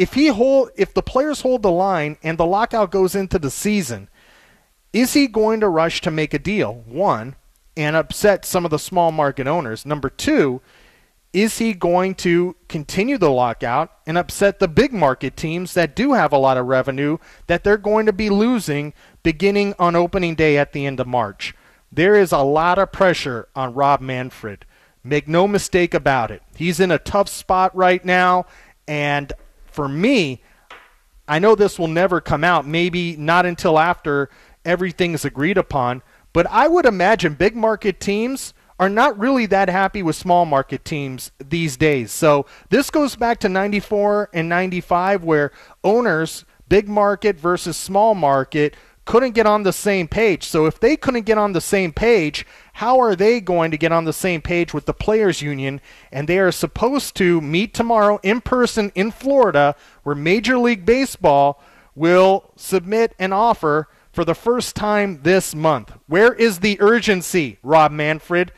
If 0.00 0.14
he 0.14 0.28
hold, 0.28 0.70
if 0.76 0.94
the 0.94 1.02
players 1.02 1.42
hold 1.42 1.60
the 1.60 1.70
line 1.70 2.16
and 2.22 2.38
the 2.38 2.46
lockout 2.46 2.90
goes 2.90 3.14
into 3.14 3.38
the 3.38 3.50
season, 3.50 4.08
is 4.94 5.12
he 5.12 5.26
going 5.26 5.60
to 5.60 5.68
rush 5.68 6.00
to 6.00 6.10
make 6.10 6.32
a 6.32 6.38
deal? 6.38 6.72
One, 6.86 7.36
and 7.76 7.94
upset 7.94 8.46
some 8.46 8.64
of 8.64 8.70
the 8.70 8.78
small 8.78 9.12
market 9.12 9.46
owners. 9.46 9.84
Number 9.84 10.08
two, 10.08 10.62
is 11.34 11.58
he 11.58 11.74
going 11.74 12.14
to 12.14 12.56
continue 12.66 13.18
the 13.18 13.30
lockout 13.30 13.92
and 14.06 14.16
upset 14.16 14.58
the 14.58 14.68
big 14.68 14.94
market 14.94 15.36
teams 15.36 15.74
that 15.74 15.94
do 15.94 16.14
have 16.14 16.32
a 16.32 16.38
lot 16.38 16.56
of 16.56 16.64
revenue 16.64 17.18
that 17.46 17.62
they're 17.62 17.76
going 17.76 18.06
to 18.06 18.12
be 18.14 18.30
losing 18.30 18.94
beginning 19.22 19.74
on 19.78 19.94
opening 19.94 20.34
day 20.34 20.56
at 20.56 20.72
the 20.72 20.86
end 20.86 20.98
of 20.98 21.06
March? 21.06 21.54
There 21.92 22.14
is 22.14 22.32
a 22.32 22.38
lot 22.38 22.78
of 22.78 22.90
pressure 22.90 23.48
on 23.54 23.74
Rob 23.74 24.00
Manfred. 24.00 24.64
Make 25.04 25.28
no 25.28 25.46
mistake 25.46 25.92
about 25.92 26.30
it. 26.30 26.42
He's 26.56 26.80
in 26.80 26.90
a 26.90 26.98
tough 26.98 27.28
spot 27.28 27.76
right 27.76 28.02
now. 28.02 28.46
And 28.88 29.34
for 29.72 29.88
me, 29.88 30.42
I 31.28 31.38
know 31.38 31.54
this 31.54 31.78
will 31.78 31.88
never 31.88 32.20
come 32.20 32.42
out, 32.42 32.66
maybe 32.66 33.16
not 33.16 33.46
until 33.46 33.78
after 33.78 34.30
everything's 34.64 35.24
agreed 35.24 35.58
upon. 35.58 36.02
But 36.32 36.46
I 36.50 36.68
would 36.68 36.86
imagine 36.86 37.34
big 37.34 37.56
market 37.56 38.00
teams 38.00 38.54
are 38.78 38.88
not 38.88 39.18
really 39.18 39.46
that 39.46 39.68
happy 39.68 40.02
with 40.02 40.16
small 40.16 40.46
market 40.46 40.84
teams 40.84 41.32
these 41.38 41.76
days. 41.76 42.12
So 42.12 42.46
this 42.70 42.90
goes 42.90 43.14
back 43.14 43.38
to 43.40 43.48
94 43.48 44.30
and 44.32 44.48
95, 44.48 45.22
where 45.22 45.52
owners, 45.84 46.44
big 46.68 46.88
market 46.88 47.36
versus 47.36 47.76
small 47.76 48.14
market, 48.14 48.74
couldn't 49.04 49.32
get 49.32 49.46
on 49.46 49.64
the 49.64 49.72
same 49.72 50.08
page. 50.08 50.44
So 50.44 50.66
if 50.66 50.80
they 50.80 50.96
couldn't 50.96 51.26
get 51.26 51.36
on 51.36 51.52
the 51.52 51.60
same 51.60 51.92
page, 51.92 52.46
how 52.80 52.98
are 52.98 53.14
they 53.14 53.42
going 53.42 53.70
to 53.70 53.76
get 53.76 53.92
on 53.92 54.06
the 54.06 54.12
same 54.12 54.40
page 54.40 54.72
with 54.72 54.86
the 54.86 54.94
players 54.94 55.42
union? 55.42 55.82
And 56.10 56.26
they 56.26 56.38
are 56.38 56.50
supposed 56.50 57.14
to 57.16 57.38
meet 57.42 57.74
tomorrow 57.74 58.18
in 58.22 58.40
person 58.40 58.90
in 58.94 59.10
Florida, 59.10 59.76
where 60.02 60.14
Major 60.14 60.56
League 60.56 60.86
Baseball 60.86 61.62
will 61.94 62.54
submit 62.56 63.14
an 63.18 63.34
offer 63.34 63.88
for 64.10 64.24
the 64.24 64.34
first 64.34 64.74
time 64.76 65.20
this 65.24 65.54
month. 65.54 65.92
Where 66.06 66.32
is 66.32 66.60
the 66.60 66.80
urgency, 66.80 67.58
Rob 67.62 67.92
Manfred? 67.92 68.50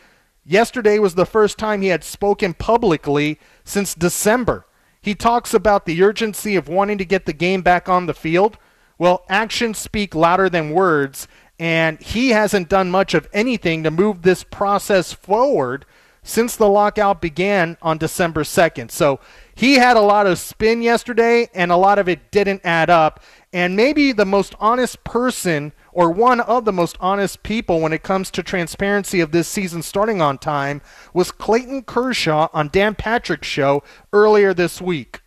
Yesterday 0.44 1.00
was 1.00 1.16
the 1.16 1.26
first 1.26 1.58
time 1.58 1.82
he 1.82 1.88
had 1.88 2.04
spoken 2.04 2.54
publicly 2.54 3.40
since 3.64 3.92
December. 3.92 4.66
He 5.00 5.16
talks 5.16 5.52
about 5.52 5.84
the 5.84 6.00
urgency 6.00 6.54
of 6.54 6.68
wanting 6.68 6.98
to 6.98 7.04
get 7.04 7.26
the 7.26 7.32
game 7.32 7.62
back 7.62 7.88
on 7.88 8.06
the 8.06 8.14
field. 8.14 8.56
Well, 8.98 9.24
actions 9.28 9.78
speak 9.78 10.14
louder 10.14 10.48
than 10.48 10.70
words, 10.70 11.26
and 11.58 12.00
he 12.00 12.30
hasn't 12.30 12.68
done 12.68 12.90
much 12.90 13.14
of 13.14 13.28
anything 13.32 13.82
to 13.82 13.90
move 13.90 14.22
this 14.22 14.44
process 14.44 15.12
forward 15.12 15.84
since 16.22 16.56
the 16.56 16.68
lockout 16.68 17.20
began 17.20 17.76
on 17.82 17.98
December 17.98 18.42
2nd. 18.42 18.90
So 18.90 19.18
he 19.54 19.74
had 19.74 19.96
a 19.96 20.02
lot 20.02 20.26
of 20.26 20.38
spin 20.38 20.82
yesterday, 20.82 21.48
and 21.52 21.72
a 21.72 21.76
lot 21.76 21.98
of 21.98 22.08
it 22.08 22.30
didn't 22.30 22.62
add 22.64 22.90
up. 22.90 23.20
And 23.52 23.76
maybe 23.76 24.12
the 24.12 24.24
most 24.24 24.54
honest 24.60 25.02
person, 25.04 25.72
or 25.92 26.10
one 26.10 26.40
of 26.40 26.64
the 26.64 26.72
most 26.72 26.96
honest 27.00 27.42
people 27.42 27.80
when 27.80 27.92
it 27.92 28.02
comes 28.02 28.30
to 28.30 28.42
transparency 28.42 29.20
of 29.20 29.32
this 29.32 29.48
season 29.48 29.82
starting 29.82 30.22
on 30.22 30.38
time, 30.38 30.80
was 31.12 31.32
Clayton 31.32 31.82
Kershaw 31.82 32.48
on 32.52 32.68
Dan 32.68 32.94
Patrick's 32.94 33.48
show 33.48 33.82
earlier 34.12 34.54
this 34.54 34.80
week. 34.80 35.21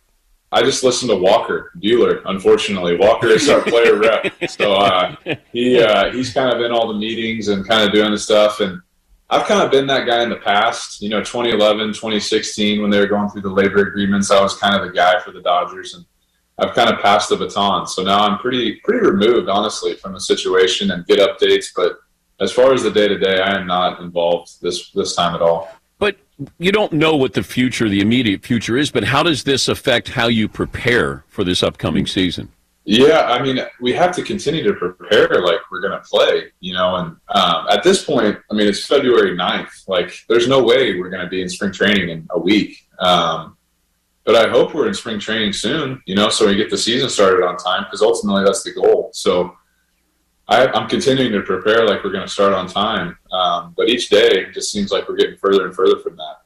I 0.52 0.62
just 0.62 0.84
listened 0.84 1.10
to 1.10 1.16
Walker 1.16 1.72
Buehler. 1.78 2.22
Unfortunately, 2.24 2.96
Walker 2.96 3.28
is 3.28 3.48
our 3.48 3.62
player 3.62 3.98
rep, 3.98 4.32
so 4.48 4.74
uh, 4.74 5.16
he 5.52 5.82
uh, 5.82 6.12
he's 6.12 6.32
kind 6.32 6.54
of 6.54 6.62
in 6.62 6.72
all 6.72 6.88
the 6.88 6.98
meetings 6.98 7.48
and 7.48 7.66
kind 7.66 7.82
of 7.82 7.92
doing 7.92 8.12
the 8.12 8.18
stuff. 8.18 8.60
And 8.60 8.80
I've 9.28 9.46
kind 9.46 9.62
of 9.62 9.72
been 9.72 9.88
that 9.88 10.06
guy 10.06 10.22
in 10.22 10.30
the 10.30 10.36
past. 10.36 11.02
You 11.02 11.08
know, 11.08 11.20
2011, 11.20 11.88
2016, 11.88 12.80
when 12.80 12.90
they 12.90 13.00
were 13.00 13.08
going 13.08 13.28
through 13.28 13.42
the 13.42 13.50
labor 13.50 13.88
agreements, 13.88 14.30
I 14.30 14.40
was 14.40 14.56
kind 14.56 14.76
of 14.76 14.86
the 14.86 14.92
guy 14.92 15.18
for 15.20 15.32
the 15.32 15.42
Dodgers, 15.42 15.94
and 15.94 16.04
I've 16.58 16.74
kind 16.74 16.90
of 16.90 17.00
passed 17.00 17.28
the 17.28 17.36
baton. 17.36 17.86
So 17.88 18.02
now 18.04 18.20
I'm 18.20 18.38
pretty 18.38 18.76
pretty 18.84 19.04
removed, 19.04 19.48
honestly, 19.48 19.94
from 19.94 20.12
the 20.12 20.20
situation 20.20 20.92
and 20.92 21.04
get 21.06 21.18
updates. 21.18 21.66
But 21.74 21.98
as 22.40 22.52
far 22.52 22.72
as 22.72 22.84
the 22.84 22.90
day 22.90 23.08
to 23.08 23.18
day, 23.18 23.40
I 23.40 23.58
am 23.58 23.66
not 23.66 24.00
involved 24.00 24.62
this 24.62 24.92
this 24.92 25.16
time 25.16 25.34
at 25.34 25.42
all. 25.42 25.75
But 25.98 26.16
you 26.58 26.72
don't 26.72 26.92
know 26.92 27.16
what 27.16 27.34
the 27.34 27.42
future, 27.42 27.88
the 27.88 28.00
immediate 28.00 28.42
future 28.44 28.76
is, 28.76 28.90
but 28.90 29.04
how 29.04 29.22
does 29.22 29.44
this 29.44 29.68
affect 29.68 30.08
how 30.08 30.28
you 30.28 30.48
prepare 30.48 31.24
for 31.28 31.44
this 31.44 31.62
upcoming 31.62 32.06
season? 32.06 32.50
Yeah, 32.88 33.22
I 33.22 33.42
mean, 33.42 33.58
we 33.80 33.92
have 33.94 34.14
to 34.14 34.22
continue 34.22 34.62
to 34.62 34.72
prepare 34.74 35.42
like 35.42 35.58
we're 35.72 35.80
going 35.80 35.98
to 36.00 36.08
play, 36.08 36.52
you 36.60 36.72
know, 36.72 36.94
and 36.96 37.16
um, 37.34 37.66
at 37.68 37.82
this 37.82 38.04
point, 38.04 38.38
I 38.48 38.54
mean, 38.54 38.68
it's 38.68 38.86
February 38.86 39.36
9th. 39.36 39.88
Like, 39.88 40.12
there's 40.28 40.46
no 40.46 40.62
way 40.62 40.96
we're 40.96 41.10
going 41.10 41.24
to 41.24 41.28
be 41.28 41.42
in 41.42 41.48
spring 41.48 41.72
training 41.72 42.10
in 42.10 42.28
a 42.30 42.38
week. 42.38 42.86
Um, 43.00 43.56
but 44.24 44.36
I 44.36 44.48
hope 44.48 44.72
we're 44.72 44.86
in 44.86 44.94
spring 44.94 45.18
training 45.18 45.52
soon, 45.52 46.00
you 46.06 46.14
know, 46.14 46.28
so 46.28 46.46
we 46.46 46.54
get 46.54 46.70
the 46.70 46.78
season 46.78 47.08
started 47.08 47.44
on 47.44 47.56
time 47.56 47.84
because 47.84 48.02
ultimately 48.02 48.44
that's 48.44 48.62
the 48.62 48.72
goal. 48.72 49.10
So 49.12 49.56
I, 50.48 50.68
I'm 50.68 50.88
continuing 50.88 51.32
to 51.32 51.42
prepare 51.42 51.86
like 51.86 52.04
we're 52.04 52.12
going 52.12 52.24
to 52.26 52.30
start 52.30 52.52
on 52.52 52.68
time, 52.68 53.18
um, 53.32 53.74
but 53.76 53.88
each 53.88 54.08
day 54.08 54.50
just 54.52 54.70
seems 54.70 54.92
like 54.92 55.08
we're 55.08 55.16
getting 55.16 55.36
further 55.36 55.66
and 55.66 55.74
further 55.74 55.98
from 55.98 56.16
that. 56.16 56.42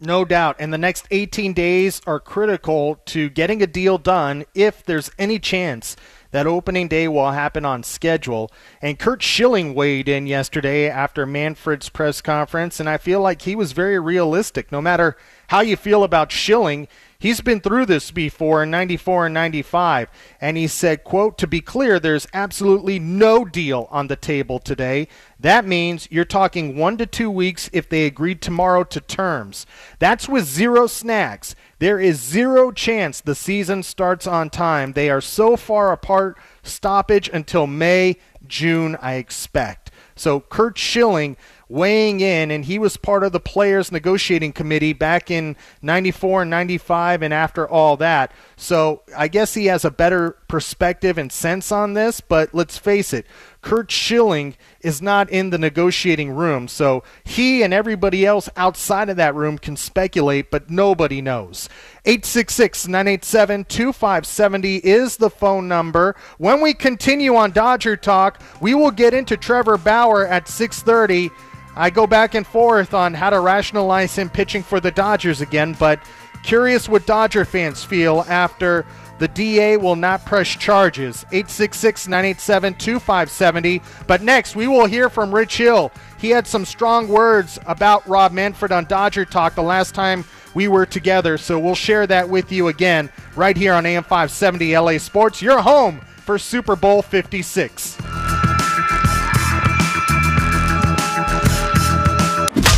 No 0.00 0.24
doubt. 0.24 0.56
And 0.58 0.72
the 0.72 0.78
next 0.78 1.06
18 1.10 1.52
days 1.52 2.00
are 2.06 2.20
critical 2.20 3.00
to 3.06 3.28
getting 3.30 3.62
a 3.62 3.66
deal 3.66 3.98
done 3.98 4.44
if 4.54 4.84
there's 4.84 5.10
any 5.18 5.38
chance 5.38 5.96
that 6.34 6.46
opening 6.48 6.88
day 6.88 7.06
will 7.06 7.30
happen 7.30 7.64
on 7.64 7.84
schedule. 7.84 8.50
And 8.82 8.98
Curt 8.98 9.22
Schilling 9.22 9.72
weighed 9.72 10.08
in 10.08 10.26
yesterday 10.26 10.88
after 10.88 11.26
Manfred's 11.26 11.88
press 11.88 12.20
conference, 12.20 12.80
and 12.80 12.88
I 12.88 12.98
feel 12.98 13.20
like 13.20 13.42
he 13.42 13.54
was 13.54 13.70
very 13.70 14.00
realistic. 14.00 14.72
No 14.72 14.82
matter 14.82 15.16
how 15.48 15.60
you 15.60 15.76
feel 15.76 16.02
about 16.02 16.32
Schilling, 16.32 16.88
He's 17.24 17.40
been 17.40 17.62
through 17.62 17.86
this 17.86 18.10
before 18.10 18.64
in 18.64 18.70
94 18.70 19.24
and 19.24 19.32
95, 19.32 20.10
and 20.42 20.58
he 20.58 20.66
said, 20.66 21.04
quote, 21.04 21.38
to 21.38 21.46
be 21.46 21.62
clear, 21.62 21.98
there's 21.98 22.26
absolutely 22.34 22.98
no 22.98 23.46
deal 23.46 23.88
on 23.90 24.08
the 24.08 24.14
table 24.14 24.58
today. 24.58 25.08
That 25.40 25.64
means 25.64 26.06
you're 26.10 26.26
talking 26.26 26.76
one 26.76 26.98
to 26.98 27.06
two 27.06 27.30
weeks 27.30 27.70
if 27.72 27.88
they 27.88 28.04
agreed 28.04 28.42
tomorrow 28.42 28.84
to 28.84 29.00
terms. 29.00 29.64
That's 29.98 30.28
with 30.28 30.44
zero 30.44 30.86
snags. 30.86 31.56
There 31.78 31.98
is 31.98 32.20
zero 32.20 32.70
chance 32.70 33.22
the 33.22 33.34
season 33.34 33.84
starts 33.84 34.26
on 34.26 34.50
time. 34.50 34.92
They 34.92 35.08
are 35.08 35.22
so 35.22 35.56
far 35.56 35.92
apart, 35.92 36.36
stoppage 36.62 37.30
until 37.32 37.66
May, 37.66 38.18
June, 38.46 38.98
I 39.00 39.14
expect. 39.14 39.90
So 40.14 40.40
Curt 40.40 40.76
Schilling 40.76 41.38
weighing 41.68 42.20
in, 42.20 42.50
and 42.50 42.64
he 42.64 42.78
was 42.78 42.96
part 42.96 43.24
of 43.24 43.32
the 43.32 43.40
players' 43.40 43.90
negotiating 43.90 44.52
committee 44.52 44.92
back 44.92 45.30
in 45.30 45.56
94 45.82 46.42
and 46.42 46.50
95 46.50 47.22
and 47.22 47.34
after 47.34 47.68
all 47.68 47.96
that. 47.96 48.32
So 48.56 49.02
I 49.16 49.28
guess 49.28 49.54
he 49.54 49.66
has 49.66 49.84
a 49.84 49.90
better 49.90 50.36
perspective 50.48 51.18
and 51.18 51.32
sense 51.32 51.72
on 51.72 51.94
this, 51.94 52.20
but 52.20 52.54
let's 52.54 52.78
face 52.78 53.12
it, 53.12 53.26
Curt 53.64 53.90
Schilling 53.90 54.56
is 54.82 55.00
not 55.00 55.30
in 55.30 55.48
the 55.48 55.56
negotiating 55.56 56.30
room. 56.30 56.68
So 56.68 57.02
he 57.24 57.62
and 57.62 57.72
everybody 57.72 58.26
else 58.26 58.50
outside 58.56 59.08
of 59.08 59.16
that 59.16 59.34
room 59.34 59.56
can 59.56 59.74
speculate, 59.74 60.50
but 60.50 60.68
nobody 60.68 61.22
knows. 61.22 61.70
866 62.04 62.86
987 62.86 63.64
2570 63.64 64.76
is 64.76 65.16
the 65.16 65.30
phone 65.30 65.66
number. 65.66 66.14
When 66.36 66.60
we 66.60 66.74
continue 66.74 67.36
on 67.36 67.52
Dodger 67.52 67.96
Talk, 67.96 68.38
we 68.60 68.74
will 68.74 68.90
get 68.90 69.14
into 69.14 69.34
Trevor 69.34 69.78
Bauer 69.78 70.26
at 70.26 70.46
630. 70.46 71.34
I 71.74 71.88
go 71.88 72.06
back 72.06 72.34
and 72.34 72.46
forth 72.46 72.92
on 72.92 73.14
how 73.14 73.30
to 73.30 73.40
rationalize 73.40 74.14
him 74.14 74.28
pitching 74.28 74.62
for 74.62 74.78
the 74.78 74.90
Dodgers 74.90 75.40
again, 75.40 75.74
but 75.78 76.00
curious 76.42 76.86
what 76.86 77.06
Dodger 77.06 77.46
fans 77.46 77.82
feel 77.82 78.26
after 78.28 78.84
the 79.18 79.28
DA 79.28 79.76
will 79.76 79.96
not 79.96 80.24
press 80.24 80.48
charges. 80.48 81.24
866 81.30 82.08
987 82.08 82.74
2570. 82.74 83.82
But 84.06 84.22
next, 84.22 84.56
we 84.56 84.66
will 84.66 84.86
hear 84.86 85.08
from 85.08 85.34
Rich 85.34 85.58
Hill. 85.58 85.92
He 86.18 86.30
had 86.30 86.46
some 86.46 86.64
strong 86.64 87.08
words 87.08 87.58
about 87.66 88.08
Rob 88.08 88.32
Manfred 88.32 88.72
on 88.72 88.86
Dodger 88.86 89.24
Talk 89.24 89.54
the 89.54 89.62
last 89.62 89.94
time 89.94 90.24
we 90.54 90.68
were 90.68 90.86
together, 90.86 91.36
so 91.36 91.58
we'll 91.58 91.74
share 91.74 92.06
that 92.06 92.28
with 92.28 92.52
you 92.52 92.68
again 92.68 93.10
right 93.34 93.56
here 93.56 93.74
on 93.74 93.84
AM 93.84 94.04
570 94.04 94.78
LA 94.78 94.98
Sports, 94.98 95.42
your 95.42 95.60
home 95.60 95.98
for 96.18 96.38
Super 96.38 96.76
Bowl 96.76 97.02
56. 97.02 97.96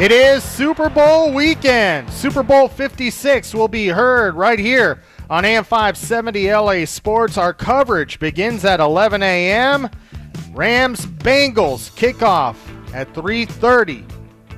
It 0.00 0.12
is 0.12 0.44
Super 0.44 0.88
Bowl 0.88 1.32
weekend. 1.32 2.08
Super 2.10 2.44
Bowl 2.44 2.68
56 2.68 3.52
will 3.52 3.66
be 3.66 3.88
heard 3.88 4.36
right 4.36 4.60
here 4.60 5.02
on 5.28 5.44
AM 5.44 5.64
570 5.64 6.52
LA 6.52 6.84
Sports. 6.84 7.36
Our 7.36 7.52
coverage 7.52 8.20
begins 8.20 8.64
at 8.64 8.78
11 8.78 9.24
a.m. 9.24 9.90
Rams 10.52 11.04
Bengals 11.04 11.90
kickoff 11.96 12.54
at 12.94 13.12
3:30 13.12 14.04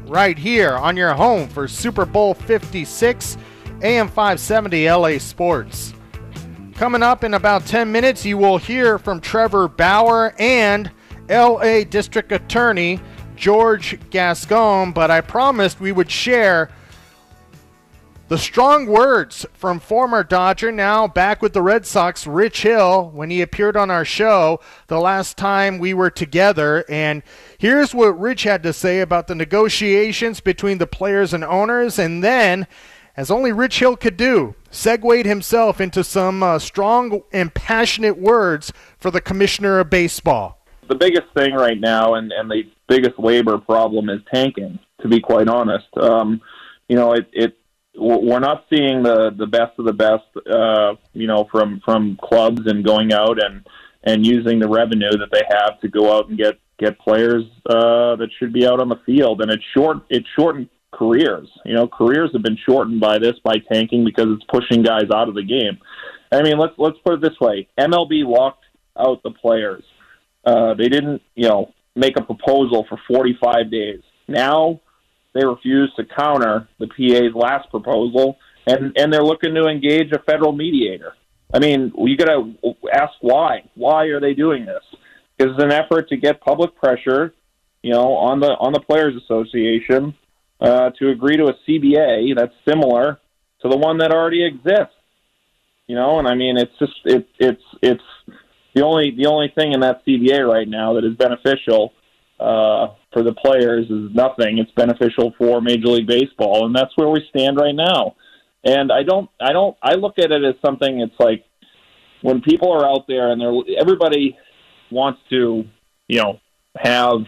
right 0.09 0.37
here 0.37 0.77
on 0.77 0.95
your 0.95 1.15
home 1.15 1.49
for 1.49 1.67
Super 1.69 2.05
Bowl 2.05 2.35
56 2.35 3.39
AM 3.83 4.09
570 4.09 4.91
LA 4.91 5.19
Sports. 5.19 5.95
Coming 6.75 7.03
up 7.03 7.23
in 7.23 7.35
about 7.35 7.65
10 7.65 7.91
minutes 7.93 8.25
you 8.25 8.37
will 8.37 8.59
hear 8.59 8.99
from 8.99 9.21
Trevor 9.21 9.69
Bauer 9.69 10.35
and 10.39 10.91
LA 11.29 11.85
District 11.85 12.33
Attorney 12.33 13.01
George 13.37 13.99
Gascon, 14.11 14.93
but 14.93 15.13
I 15.13 15.21
promised 15.21 15.81
we 15.81 15.93
would 15.93 16.11
share 16.11 16.71
the 18.27 18.37
strong 18.37 18.87
words 18.87 19.47
from 19.55 19.81
former 19.81 20.23
Dodger, 20.23 20.71
now 20.71 21.07
back 21.07 21.41
with 21.41 21.53
the 21.55 21.63
Red 21.63 21.87
Sox, 21.87 22.27
Rich 22.27 22.63
Hill, 22.63 23.11
when 23.15 23.31
he 23.31 23.41
appeared 23.41 23.77
on 23.77 23.91
our 23.91 24.05
show 24.05 24.61
the 24.89 25.01
last 25.01 25.39
time 25.39 25.79
we 25.79 25.95
were 25.95 26.11
together. 26.11 26.85
And 26.91 27.23
here's 27.57 27.95
what 27.95 28.19
Rich 28.21 28.43
had 28.43 28.63
to 28.65 28.73
say 28.75 29.01
about 29.01 29.29
the 29.29 29.35
negotiations 29.35 30.41
between 30.41 30.77
the 30.77 30.87
players 30.87 31.33
and 31.33 31.43
owners. 31.43 31.99
And 31.99 32.23
then, 32.23 32.67
as 33.19 33.33
only 33.33 33.51
Rich 33.51 33.81
Hill 33.81 33.97
could 33.97 34.17
do, 34.17 34.55
segued 34.71 35.27
himself 35.27 35.81
into 35.81 36.05
some 36.05 36.41
uh, 36.41 36.61
strong 36.61 37.23
and 37.33 37.53
passionate 37.53 38.17
words 38.17 38.73
for 38.97 39.11
the 39.11 39.21
commissioner 39.21 39.81
of 39.81 39.91
baseball. 39.91 40.65
The 40.89 40.95
biggest 40.95 41.27
thing 41.37 41.53
right 41.53 41.81
now, 41.81 42.15
and, 42.15 42.31
and 42.31 42.49
the 42.49 42.63
biggest 42.87 43.19
labor 43.19 43.59
problem, 43.59 44.09
is 44.09 44.21
tanking, 44.33 44.79
to 45.03 45.09
be 45.09 45.19
quite 45.19 45.49
honest. 45.49 45.89
Um, 45.97 46.41
you 46.89 46.95
know, 46.95 47.15
it, 47.15 47.29
it 47.33 47.59
we're 47.97 48.39
not 48.39 48.67
seeing 48.71 49.03
the 49.03 49.35
the 49.37 49.49
best 49.49 49.77
of 49.81 49.85
the 49.85 49.93
best, 49.93 50.25
uh, 50.49 50.95
you 51.13 51.27
know, 51.27 51.49
from 51.51 51.81
from 51.85 52.17
clubs 52.23 52.63
and 52.67 52.85
going 52.85 53.13
out 53.13 53.43
and 53.43 53.67
and 54.05 54.25
using 54.25 54.61
the 54.61 54.69
revenue 54.69 55.11
that 55.11 55.33
they 55.33 55.43
have 55.51 55.81
to 55.81 55.89
go 55.89 56.17
out 56.17 56.29
and 56.29 56.39
get 56.39 56.61
get 56.79 56.97
players 57.01 57.43
uh, 57.69 58.15
that 58.15 58.29
should 58.39 58.53
be 58.53 58.65
out 58.65 58.79
on 58.79 58.89
the 58.89 59.01
field, 59.05 59.43
and 59.43 59.51
it's 59.51 59.65
short 59.75 59.99
it's 60.09 60.29
shortened 60.39 60.69
careers. 60.93 61.49
You 61.65 61.75
know, 61.75 61.87
careers 61.87 62.31
have 62.33 62.43
been 62.43 62.59
shortened 62.67 63.01
by 63.01 63.19
this 63.19 63.35
by 63.45 63.57
tanking 63.73 64.05
because 64.05 64.27
it's 64.29 64.45
pushing 64.45 64.83
guys 64.83 65.11
out 65.15 65.29
of 65.29 65.35
the 65.35 65.43
game. 65.43 65.79
I 66.33 66.43
mean, 66.43 66.59
let's 66.59 66.75
let's 66.79 66.99
put 67.05 67.15
it 67.15 67.21
this 67.21 67.39
way: 67.41 67.69
MLB 67.79 68.27
walked 68.27 68.65
out 68.99 69.23
the 69.23 69.31
players. 69.31 69.85
Uh, 70.45 70.75
they 70.75 70.89
didn't, 70.89 71.23
you 71.35 71.49
know, 71.49 71.73
make 71.95 72.19
a 72.19 72.23
proposal 72.23 72.87
for 72.89 72.99
45 73.09 73.71
days. 73.71 74.01
Now 74.29 74.81
they 75.35 75.45
refuse 75.45 75.93
to 75.97 76.05
counter 76.05 76.69
the 76.79 76.87
PA's 76.87 77.35
last 77.35 77.71
proposal, 77.71 78.39
and 78.67 78.97
and 78.97 79.13
they're 79.13 79.23
looking 79.23 79.55
to 79.55 79.67
engage 79.67 80.13
a 80.13 80.19
federal 80.21 80.53
mediator. 80.53 81.15
I 81.53 81.61
mean, 81.61 81.93
you 81.97 82.17
got 82.17 82.27
to 82.27 82.75
ask 82.93 83.13
why. 83.23 83.71
Why 83.75 84.05
are 84.07 84.21
they 84.21 84.35
doing 84.35 84.67
this? 84.67 84.83
Because 85.37 85.55
it's 85.55 85.65
an 85.65 85.73
effort 85.73 86.11
to 86.11 86.17
get 86.19 86.43
public 86.43 86.77
pressure, 86.77 87.33
you 87.83 87.93
know, 87.93 88.13
on 88.15 88.41
the 88.41 88.49
on 88.49 88.73
the 88.73 88.81
players' 88.81 89.15
association 89.23 90.15
uh, 90.61 90.91
to 90.99 91.11
agree 91.11 91.37
to 91.37 91.45
a 91.45 91.55
CBA 91.67 92.35
that's 92.37 92.55
similar 92.69 93.19
to 93.63 93.69
the 93.69 93.77
one 93.77 93.99
that 93.99 94.13
already 94.13 94.45
exists. 94.45 94.95
You 95.87 95.95
know, 95.95 96.19
and 96.19 96.29
I 96.29 96.35
mean, 96.35 96.59
it's 96.59 96.77
just 96.79 96.93
it, 97.05 97.27
it's 97.39 97.63
it's 97.81 98.03
the 98.75 98.85
only 98.85 99.11
the 99.17 99.27
only 99.27 99.53
thing 99.55 99.73
in 99.73 99.81
that 99.81 100.05
CBA 100.07 100.47
right 100.47 100.69
now 100.69 100.95
that 100.95 101.05
is 101.05 101.15
beneficial 101.15 101.93
uh, 102.39 102.89
for 103.13 103.23
the 103.23 103.33
players 103.33 103.87
is 103.87 104.15
nothing. 104.15 104.59
It's 104.59 104.71
beneficial 104.73 105.35
for 105.39 105.61
Major 105.61 105.89
League 105.89 106.07
Baseball, 106.07 106.67
and 106.67 106.75
that's 106.75 106.93
where 106.97 107.09
we 107.09 107.27
stand 107.31 107.57
right 107.57 107.75
now. 107.75 108.17
And 108.65 108.93
I 108.93 109.03
don't, 109.03 109.31
I 109.41 109.53
don't, 109.53 109.77
I 109.83 109.95
look 109.95 110.19
at 110.19 110.31
it 110.31 110.45
as 110.45 110.55
something. 110.65 111.01
It's 111.01 111.19
like 111.19 111.45
when 112.23 112.41
people 112.41 112.71
are 112.73 112.87
out 112.87 113.07
there 113.09 113.31
and 113.31 113.41
they're 113.41 113.81
everybody 113.81 114.37
wants 114.91 115.21
to, 115.31 115.65
you 116.09 116.23
know, 116.23 116.39
have 116.77 117.25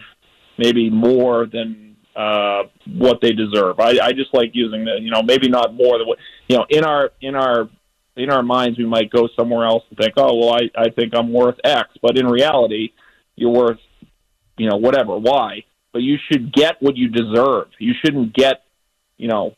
maybe 0.57 0.89
more 0.89 1.45
than 1.45 1.90
uh, 2.15 2.63
what 2.87 3.19
they 3.21 3.31
deserve. 3.31 3.79
I, 3.79 3.97
I 4.01 4.11
just 4.11 4.33
like 4.33 4.51
using 4.53 4.85
the, 4.85 4.99
you 4.99 5.11
know, 5.11 5.21
maybe 5.21 5.49
not 5.49 5.73
more 5.73 5.97
than 5.97 6.07
what, 6.07 6.19
you 6.47 6.57
know, 6.57 6.65
in 6.69 6.83
our 6.83 7.11
in 7.21 7.35
our 7.35 7.69
in 8.17 8.29
our 8.29 8.43
minds 8.43 8.77
we 8.77 8.85
might 8.85 9.09
go 9.09 9.29
somewhere 9.35 9.65
else 9.65 9.83
and 9.89 9.97
think, 9.97 10.13
oh 10.17 10.35
well, 10.35 10.53
I 10.53 10.69
I 10.79 10.89
think 10.89 11.13
I'm 11.15 11.31
worth 11.31 11.55
X, 11.63 11.89
but 12.01 12.17
in 12.17 12.27
reality, 12.27 12.89
you're 13.35 13.51
worth 13.51 13.79
you 14.61 14.69
know, 14.69 14.77
whatever, 14.77 15.17
why. 15.17 15.63
But 15.91 16.03
you 16.03 16.17
should 16.31 16.53
get 16.53 16.81
what 16.81 16.95
you 16.95 17.09
deserve. 17.09 17.67
You 17.79 17.93
shouldn't 17.99 18.33
get, 18.33 18.63
you 19.17 19.27
know, 19.27 19.55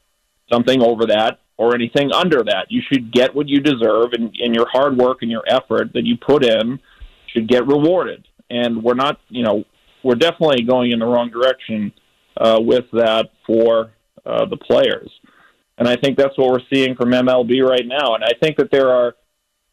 something 0.52 0.82
over 0.82 1.08
that 1.08 1.40
or 1.58 1.76
anything 1.76 2.12
under 2.14 2.42
that. 2.44 2.68
You 2.70 2.82
should 2.92 3.12
get 3.12 3.36
what 3.36 3.50
you 3.50 3.60
deserve, 3.60 4.14
and, 4.14 4.34
and 4.40 4.56
your 4.56 4.68
hard 4.72 4.98
work 4.98 5.18
and 5.22 5.30
your 5.30 5.44
effort 5.48 5.92
that 5.94 6.06
you 6.06 6.18
put 6.18 6.46
in 6.46 6.80
should 7.28 7.48
get 7.50 7.68
rewarded. 7.68 8.26
And 8.50 8.82
we're 8.82 8.96
not, 8.96 9.20
you 9.28 9.44
know, 9.44 9.66
we're 10.04 10.16
definitely 10.16 10.64
going 10.64 10.92
in 10.92 11.00
the 11.00 11.06
wrong 11.06 11.30
direction 11.30 11.92
uh, 12.38 12.60
with 12.60 12.86
that 12.94 13.32
for 13.46 13.92
uh, 14.26 14.46
the 14.46 14.58
players. 14.58 15.10
And 15.78 15.88
I 15.88 15.96
think 15.96 16.18
that's 16.18 16.38
what 16.38 16.52
we're 16.52 16.68
seeing 16.74 16.96
from 16.96 17.10
MLB 17.10 17.68
right 17.68 17.86
now. 17.86 18.16
And 18.16 18.24
I 18.24 18.32
think 18.42 18.58
that 18.58 18.72
there 18.72 18.90
are 18.90 19.16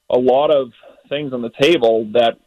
a 0.08 0.18
lot 0.18 0.50
of 0.50 0.72
things 1.08 1.32
on 1.32 1.42
the 1.42 1.52
table 1.60 2.08
that 2.12 2.38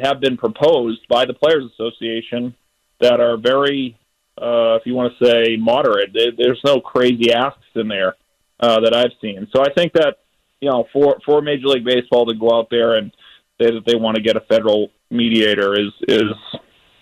have 0.00 0.20
been 0.20 0.36
proposed 0.36 1.00
by 1.08 1.24
the 1.24 1.34
Players 1.34 1.64
Association 1.72 2.54
that 3.00 3.20
are 3.20 3.36
very, 3.36 3.96
uh, 4.36 4.76
if 4.76 4.82
you 4.84 4.94
want 4.94 5.12
to 5.18 5.24
say, 5.24 5.56
moderate. 5.56 6.10
There's 6.12 6.60
no 6.64 6.80
crazy 6.80 7.32
asks 7.32 7.64
in 7.74 7.88
there 7.88 8.14
uh, 8.60 8.80
that 8.80 8.94
I've 8.94 9.12
seen. 9.20 9.48
So 9.54 9.62
I 9.62 9.72
think 9.72 9.92
that 9.94 10.18
you 10.60 10.70
know, 10.70 10.86
for 10.92 11.18
for 11.24 11.40
Major 11.40 11.68
League 11.68 11.84
Baseball 11.84 12.26
to 12.26 12.34
go 12.34 12.52
out 12.52 12.68
there 12.70 12.96
and 12.96 13.12
say 13.60 13.70
that 13.70 13.84
they 13.86 13.94
want 13.94 14.16
to 14.16 14.22
get 14.22 14.36
a 14.36 14.40
federal 14.40 14.90
mediator 15.10 15.74
is 15.74 15.92
is 16.06 16.32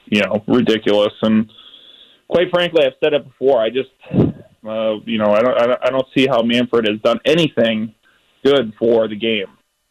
you 0.06 0.22
know 0.22 0.44
ridiculous. 0.46 1.12
And 1.22 1.50
quite 2.28 2.50
frankly, 2.50 2.84
I've 2.84 2.94
said 3.02 3.12
it 3.12 3.24
before. 3.24 3.60
I 3.60 3.70
just 3.70 3.90
uh, 4.12 4.96
you 5.04 5.18
know 5.18 5.32
I 5.32 5.40
don't 5.40 5.58
I 5.84 5.90
don't 5.90 6.06
see 6.16 6.26
how 6.26 6.42
Manfred 6.42 6.86
has 6.88 7.00
done 7.00 7.20
anything 7.24 7.94
good 8.44 8.72
for 8.78 9.08
the 9.08 9.16
game. 9.16 9.46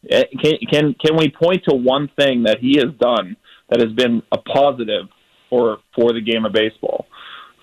Eh, 0.08 0.24
can 0.42 0.58
can 0.70 0.94
can 0.94 1.16
we 1.16 1.30
point 1.30 1.64
to 1.68 1.74
one 1.74 2.08
thing 2.18 2.44
that 2.44 2.58
he 2.60 2.76
has 2.76 2.94
done 3.00 3.36
that 3.68 3.80
has 3.80 3.92
been 3.92 4.22
a 4.32 4.38
positive 4.38 5.08
for 5.50 5.78
for 5.94 6.12
the 6.12 6.20
game 6.20 6.44
of 6.44 6.52
baseball? 6.52 7.06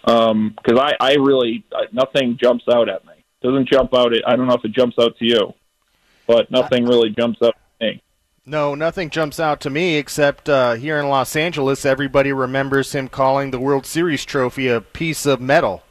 Because 0.02 0.32
um, 0.32 0.56
I 0.80 0.94
I 1.00 1.14
really 1.14 1.64
nothing 1.92 2.38
jumps 2.42 2.66
out 2.72 2.90
at 2.90 3.06
me. 3.06 3.14
Doesn't 3.42 3.70
jump 3.70 3.94
out. 3.94 4.14
At, 4.14 4.28
I 4.28 4.36
don't 4.36 4.48
know 4.48 4.56
if 4.56 4.66
it 4.66 4.72
jumps 4.72 4.98
out 5.00 5.18
to 5.18 5.26
you, 5.26 5.54
but 6.28 6.52
nothing 6.52 6.86
really 6.86 7.10
jumps 7.10 7.40
out. 7.42 7.56
No, 8.46 8.76
nothing 8.76 9.10
jumps 9.10 9.40
out 9.40 9.62
to 9.62 9.70
me 9.70 9.96
except 9.96 10.50
uh, 10.50 10.74
here 10.74 11.00
in 11.00 11.08
Los 11.08 11.34
Angeles, 11.34 11.86
everybody 11.86 12.34
remembers 12.34 12.94
him 12.94 13.08
calling 13.08 13.52
the 13.52 13.60
World 13.60 13.86
Series 13.86 14.26
trophy 14.26 14.68
a 14.68 14.82
piece 14.82 15.26
of 15.26 15.40
metal. 15.40 15.84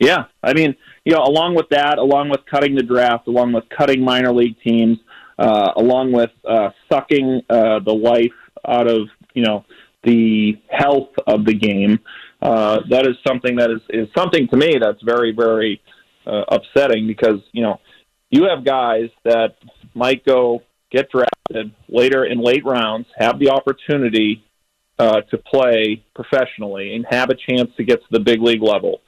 Yeah, 0.00 0.24
I 0.42 0.52
mean, 0.52 0.74
you 1.04 1.14
know, 1.14 1.22
along 1.22 1.54
with 1.54 1.68
that, 1.68 1.98
along 1.98 2.30
with 2.30 2.40
cutting 2.50 2.74
the 2.74 2.82
draft, 2.82 3.28
along 3.28 3.52
with 3.52 3.68
cutting 3.68 4.02
minor 4.02 4.32
league 4.32 4.56
teams, 4.64 4.98
uh, 5.38 5.70
along 5.76 6.10
with 6.10 6.30
uh, 6.44 6.70
sucking 6.92 7.42
uh, 7.48 7.78
the 7.78 7.94
life 7.94 8.32
out 8.66 8.88
of 8.88 9.08
you 9.34 9.44
know 9.44 9.64
the 10.02 10.58
health 10.68 11.10
of 11.28 11.44
the 11.44 11.54
game, 11.54 12.00
uh, 12.42 12.80
that 12.90 13.06
is 13.06 13.14
something 13.24 13.54
that 13.56 13.70
is, 13.70 13.80
is 13.90 14.08
something 14.16 14.48
to 14.48 14.56
me 14.56 14.76
that's 14.80 15.02
very 15.02 15.30
very 15.30 15.80
uh, 16.26 16.42
upsetting 16.48 17.06
because 17.06 17.40
you 17.52 17.62
know 17.62 17.78
you 18.30 18.48
have 18.48 18.64
guys 18.64 19.08
that 19.22 19.54
might 19.94 20.24
go 20.24 20.60
get 20.94 21.10
drafted 21.10 21.72
later 21.88 22.24
in 22.24 22.38
late 22.40 22.64
rounds, 22.64 23.06
have 23.18 23.38
the 23.38 23.50
opportunity 23.50 24.44
uh, 24.98 25.20
to 25.30 25.36
play 25.38 26.04
professionally, 26.14 26.94
and 26.94 27.04
have 27.10 27.28
a 27.30 27.34
chance 27.34 27.70
to 27.76 27.82
get 27.84 27.98
to 28.00 28.06
the 28.10 28.20
big 28.20 28.40
league 28.40 28.62
level. 28.62 29.00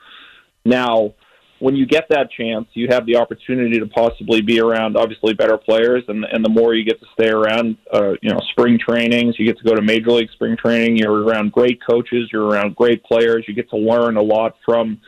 Now, 0.65 1.15
when 1.59 1.75
you 1.75 1.87
get 1.87 2.05
that 2.11 2.29
chance, 2.31 2.67
you 2.75 2.89
have 2.91 3.07
the 3.07 3.17
opportunity 3.17 3.79
to 3.79 3.87
possibly 3.87 4.43
be 4.43 4.61
around 4.61 4.97
obviously 4.97 5.33
better 5.33 5.57
players, 5.57 6.03
and 6.09 6.25
and 6.25 6.45
the 6.45 6.51
more 6.51 6.75
you 6.75 6.85
get 6.85 6.99
to 7.01 7.07
stay 7.19 7.31
around, 7.31 7.77
uh, 7.93 8.13
you 8.21 8.31
know, 8.31 8.41
spring 8.51 8.79
trainings, 8.79 9.37
you 9.39 9.47
get 9.47 9.59
to 9.59 9.65
go 9.65 9.75
to 9.75 9.83
major 9.83 10.11
league 10.11 10.31
spring 10.33 10.57
training. 10.57 10.97
You're 10.97 11.23
around 11.23 11.53
great 11.53 11.79
coaches, 11.89 12.29
you're 12.33 12.49
around 12.51 12.77
great 12.77 13.03
players. 13.05 13.45
You 13.49 13.55
get 13.55 13.71
to 13.71 13.77
learn 13.77 14.17
a 14.17 14.23
lot 14.23 14.57
from, 14.65 15.01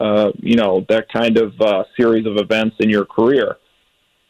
uh, 0.00 0.30
you 0.38 0.56
know, 0.56 0.84
that 0.88 1.04
kind 1.12 1.36
of 1.38 1.52
uh, 1.60 1.84
series 1.96 2.26
of 2.26 2.36
events 2.36 2.76
in 2.80 2.88
your 2.90 3.04
career. 3.04 3.58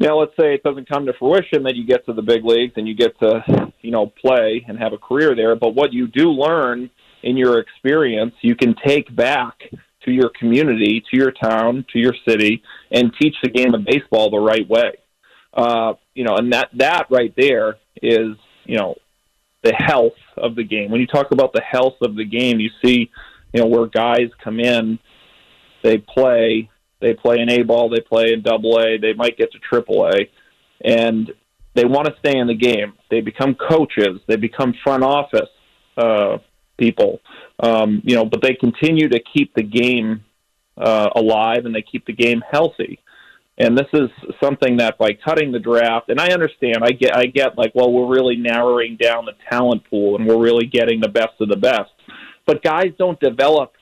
Now, 0.02 0.18
let's 0.18 0.32
say 0.32 0.52
it 0.52 0.64
doesn't 0.64 0.88
come 0.88 1.06
to 1.06 1.12
fruition 1.12 1.62
that 1.62 1.76
you 1.76 1.86
get 1.86 2.04
to 2.06 2.12
the 2.12 2.22
big 2.22 2.44
leagues 2.44 2.72
and 2.74 2.88
you 2.88 2.94
get 2.94 3.16
to, 3.20 3.72
you 3.82 3.92
know, 3.92 4.08
play 4.20 4.64
and 4.66 4.76
have 4.76 4.92
a 4.92 4.98
career 4.98 5.36
there. 5.36 5.54
But 5.54 5.76
what 5.76 5.92
you 5.92 6.08
do 6.08 6.28
learn 6.30 6.90
in 7.22 7.36
your 7.36 7.60
experience, 7.60 8.34
you 8.40 8.56
can 8.56 8.74
take 8.84 9.14
back 9.14 9.60
to 10.04 10.10
your 10.10 10.30
community, 10.36 11.04
to 11.08 11.16
your 11.16 11.30
town, 11.30 11.86
to 11.92 12.00
your 12.00 12.14
city, 12.28 12.64
and 12.90 13.12
teach 13.20 13.36
the 13.44 13.48
game 13.48 13.74
of 13.74 13.84
baseball 13.84 14.28
the 14.28 14.40
right 14.40 14.68
way. 14.68 14.90
Uh, 15.54 15.92
you 16.14 16.24
know, 16.24 16.34
and 16.34 16.52
that 16.52 16.70
that 16.78 17.06
right 17.08 17.32
there 17.36 17.76
is, 18.02 18.34
you 18.64 18.76
know, 18.76 18.96
the 19.62 19.72
health 19.72 20.18
of 20.36 20.56
the 20.56 20.64
game. 20.64 20.90
When 20.90 21.00
you 21.00 21.06
talk 21.06 21.30
about 21.30 21.52
the 21.52 21.62
health 21.62 21.98
of 22.00 22.16
the 22.16 22.24
game, 22.24 22.58
you 22.58 22.70
see, 22.84 23.08
you 23.52 23.60
know, 23.60 23.68
where 23.68 23.86
guys 23.86 24.30
come 24.42 24.58
in, 24.58 24.98
they 25.84 25.98
play, 25.98 26.70
they 27.02 27.12
play 27.12 27.40
in 27.40 27.50
A 27.50 27.62
ball, 27.62 27.90
they 27.90 28.00
play 28.00 28.32
in 28.32 28.40
double 28.42 28.78
A, 28.78 28.96
they 28.96 29.12
might 29.12 29.36
get 29.36 29.52
to 29.52 29.58
triple 29.58 30.06
A, 30.06 30.30
and 30.84 31.30
they 31.74 31.84
want 31.84 32.06
to 32.06 32.14
stay 32.18 32.38
in 32.38 32.46
the 32.46 32.54
game. 32.54 32.94
They 33.10 33.20
become 33.20 33.54
coaches, 33.54 34.20
they 34.26 34.36
become 34.36 34.74
front 34.82 35.02
office 35.02 35.50
uh, 35.96 36.38
people, 36.78 37.20
um, 37.60 38.00
you 38.04 38.14
know, 38.14 38.24
but 38.24 38.40
they 38.42 38.54
continue 38.54 39.08
to 39.08 39.20
keep 39.20 39.54
the 39.54 39.62
game 39.62 40.24
uh, 40.78 41.10
alive 41.14 41.66
and 41.66 41.74
they 41.74 41.82
keep 41.82 42.06
the 42.06 42.12
game 42.12 42.42
healthy. 42.50 42.98
And 43.58 43.76
this 43.76 43.88
is 43.92 44.08
something 44.42 44.78
that 44.78 44.96
by 44.96 45.12
cutting 45.12 45.52
the 45.52 45.58
draft, 45.58 46.08
and 46.08 46.18
I 46.18 46.32
understand, 46.32 46.78
I 46.82 46.92
get, 46.92 47.14
I 47.14 47.26
get 47.26 47.58
like, 47.58 47.72
well, 47.74 47.92
we're 47.92 48.08
really 48.08 48.36
narrowing 48.36 48.96
down 48.96 49.26
the 49.26 49.34
talent 49.50 49.82
pool 49.90 50.16
and 50.16 50.26
we're 50.26 50.40
really 50.40 50.66
getting 50.66 51.00
the 51.00 51.08
best 51.08 51.40
of 51.40 51.48
the 51.48 51.56
best. 51.56 51.90
But 52.46 52.62
guys 52.62 52.92
don't 52.98 53.20
develop 53.20 53.72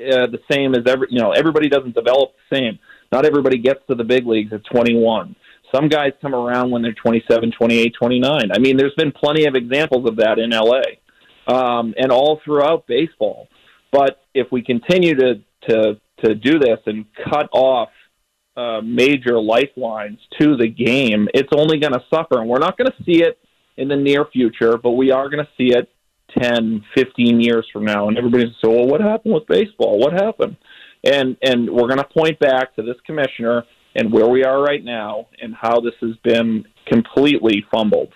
uh, 0.00 0.26
the 0.26 0.40
same 0.50 0.74
as 0.74 0.86
every 0.86 1.08
you 1.10 1.20
know 1.20 1.32
everybody 1.32 1.68
doesn't 1.68 1.94
develop 1.94 2.32
the 2.50 2.56
same. 2.56 2.78
Not 3.12 3.24
everybody 3.24 3.58
gets 3.58 3.80
to 3.88 3.94
the 3.94 4.04
big 4.04 4.26
leagues 4.26 4.52
at 4.52 4.64
21. 4.64 5.34
Some 5.74 5.88
guys 5.88 6.12
come 6.20 6.34
around 6.34 6.70
when 6.70 6.82
they're 6.82 6.92
27, 6.92 7.52
28, 7.52 7.94
29. 7.98 8.50
I 8.52 8.58
mean, 8.58 8.76
there's 8.76 8.94
been 8.94 9.12
plenty 9.12 9.46
of 9.46 9.54
examples 9.54 10.08
of 10.08 10.16
that 10.16 10.38
in 10.38 10.50
LA 10.50 10.82
um, 11.46 11.94
and 11.96 12.10
all 12.10 12.40
throughout 12.44 12.86
baseball. 12.86 13.48
But 13.92 14.20
if 14.34 14.50
we 14.50 14.62
continue 14.62 15.14
to 15.16 15.40
to 15.68 16.00
to 16.24 16.34
do 16.34 16.58
this 16.58 16.78
and 16.86 17.06
cut 17.30 17.48
off 17.52 17.90
uh, 18.56 18.80
major 18.82 19.40
lifelines 19.40 20.18
to 20.40 20.56
the 20.56 20.68
game, 20.68 21.28
it's 21.34 21.50
only 21.54 21.78
going 21.78 21.92
to 21.92 22.04
suffer, 22.12 22.40
and 22.40 22.48
we're 22.48 22.58
not 22.58 22.76
going 22.76 22.90
to 22.90 23.04
see 23.04 23.22
it 23.22 23.38
in 23.76 23.88
the 23.88 23.96
near 23.96 24.26
future, 24.26 24.76
but 24.76 24.90
we 24.90 25.10
are 25.10 25.28
going 25.28 25.44
to 25.44 25.50
see 25.56 25.74
it 25.74 25.88
10, 26.38 26.84
15 26.94 27.40
years 27.40 27.66
from 27.72 27.84
now, 27.84 28.08
and 28.08 28.18
everybody's 28.18 28.54
so, 28.62 28.70
well, 28.70 28.86
what 28.86 29.00
happened 29.00 29.34
with 29.34 29.46
baseball? 29.46 29.98
What 29.98 30.12
happened? 30.12 30.56
And 31.04 31.36
and 31.42 31.70
we're 31.70 31.88
going 31.88 31.98
to 31.98 32.04
point 32.04 32.38
back 32.40 32.74
to 32.76 32.82
this 32.82 32.96
commissioner 33.06 33.64
and 33.94 34.12
where 34.12 34.28
we 34.28 34.44
are 34.44 34.62
right 34.62 34.84
now, 34.84 35.26
and 35.40 35.54
how 35.54 35.80
this 35.80 35.94
has 36.00 36.16
been 36.22 36.64
completely 36.86 37.64
fumbled. 37.72 38.12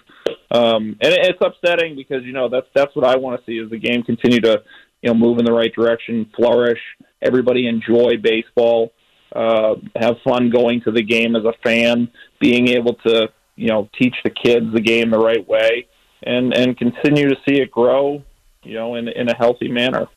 Um, 0.50 0.96
and 1.00 1.12
it's 1.12 1.38
upsetting 1.40 1.96
because 1.96 2.22
you 2.24 2.32
know 2.32 2.48
that's 2.48 2.66
that's 2.74 2.94
what 2.94 3.06
I 3.06 3.16
want 3.16 3.40
to 3.40 3.46
see 3.46 3.58
is 3.58 3.70
the 3.70 3.78
game 3.78 4.02
continue 4.02 4.40
to 4.40 4.62
you 5.02 5.10
know 5.10 5.14
move 5.14 5.38
in 5.38 5.44
the 5.44 5.52
right 5.52 5.72
direction, 5.74 6.30
flourish. 6.36 6.80
Everybody 7.22 7.66
enjoy 7.66 8.18
baseball, 8.22 8.92
uh, 9.34 9.74
have 9.96 10.16
fun 10.22 10.50
going 10.50 10.82
to 10.82 10.92
the 10.92 11.02
game 11.02 11.36
as 11.36 11.44
a 11.44 11.54
fan, 11.64 12.08
being 12.40 12.68
able 12.68 12.94
to 13.06 13.28
you 13.56 13.68
know 13.68 13.88
teach 13.98 14.14
the 14.24 14.30
kids 14.30 14.66
the 14.74 14.80
game 14.80 15.10
the 15.10 15.18
right 15.18 15.46
way 15.48 15.88
and 16.24 16.52
and 16.54 16.76
continue 16.76 17.28
to 17.28 17.36
see 17.46 17.60
it 17.60 17.70
grow, 17.70 18.22
you 18.62 18.74
know, 18.74 18.94
in 18.94 19.08
in 19.08 19.28
a 19.28 19.36
healthy 19.36 19.68
manner. 19.68 20.08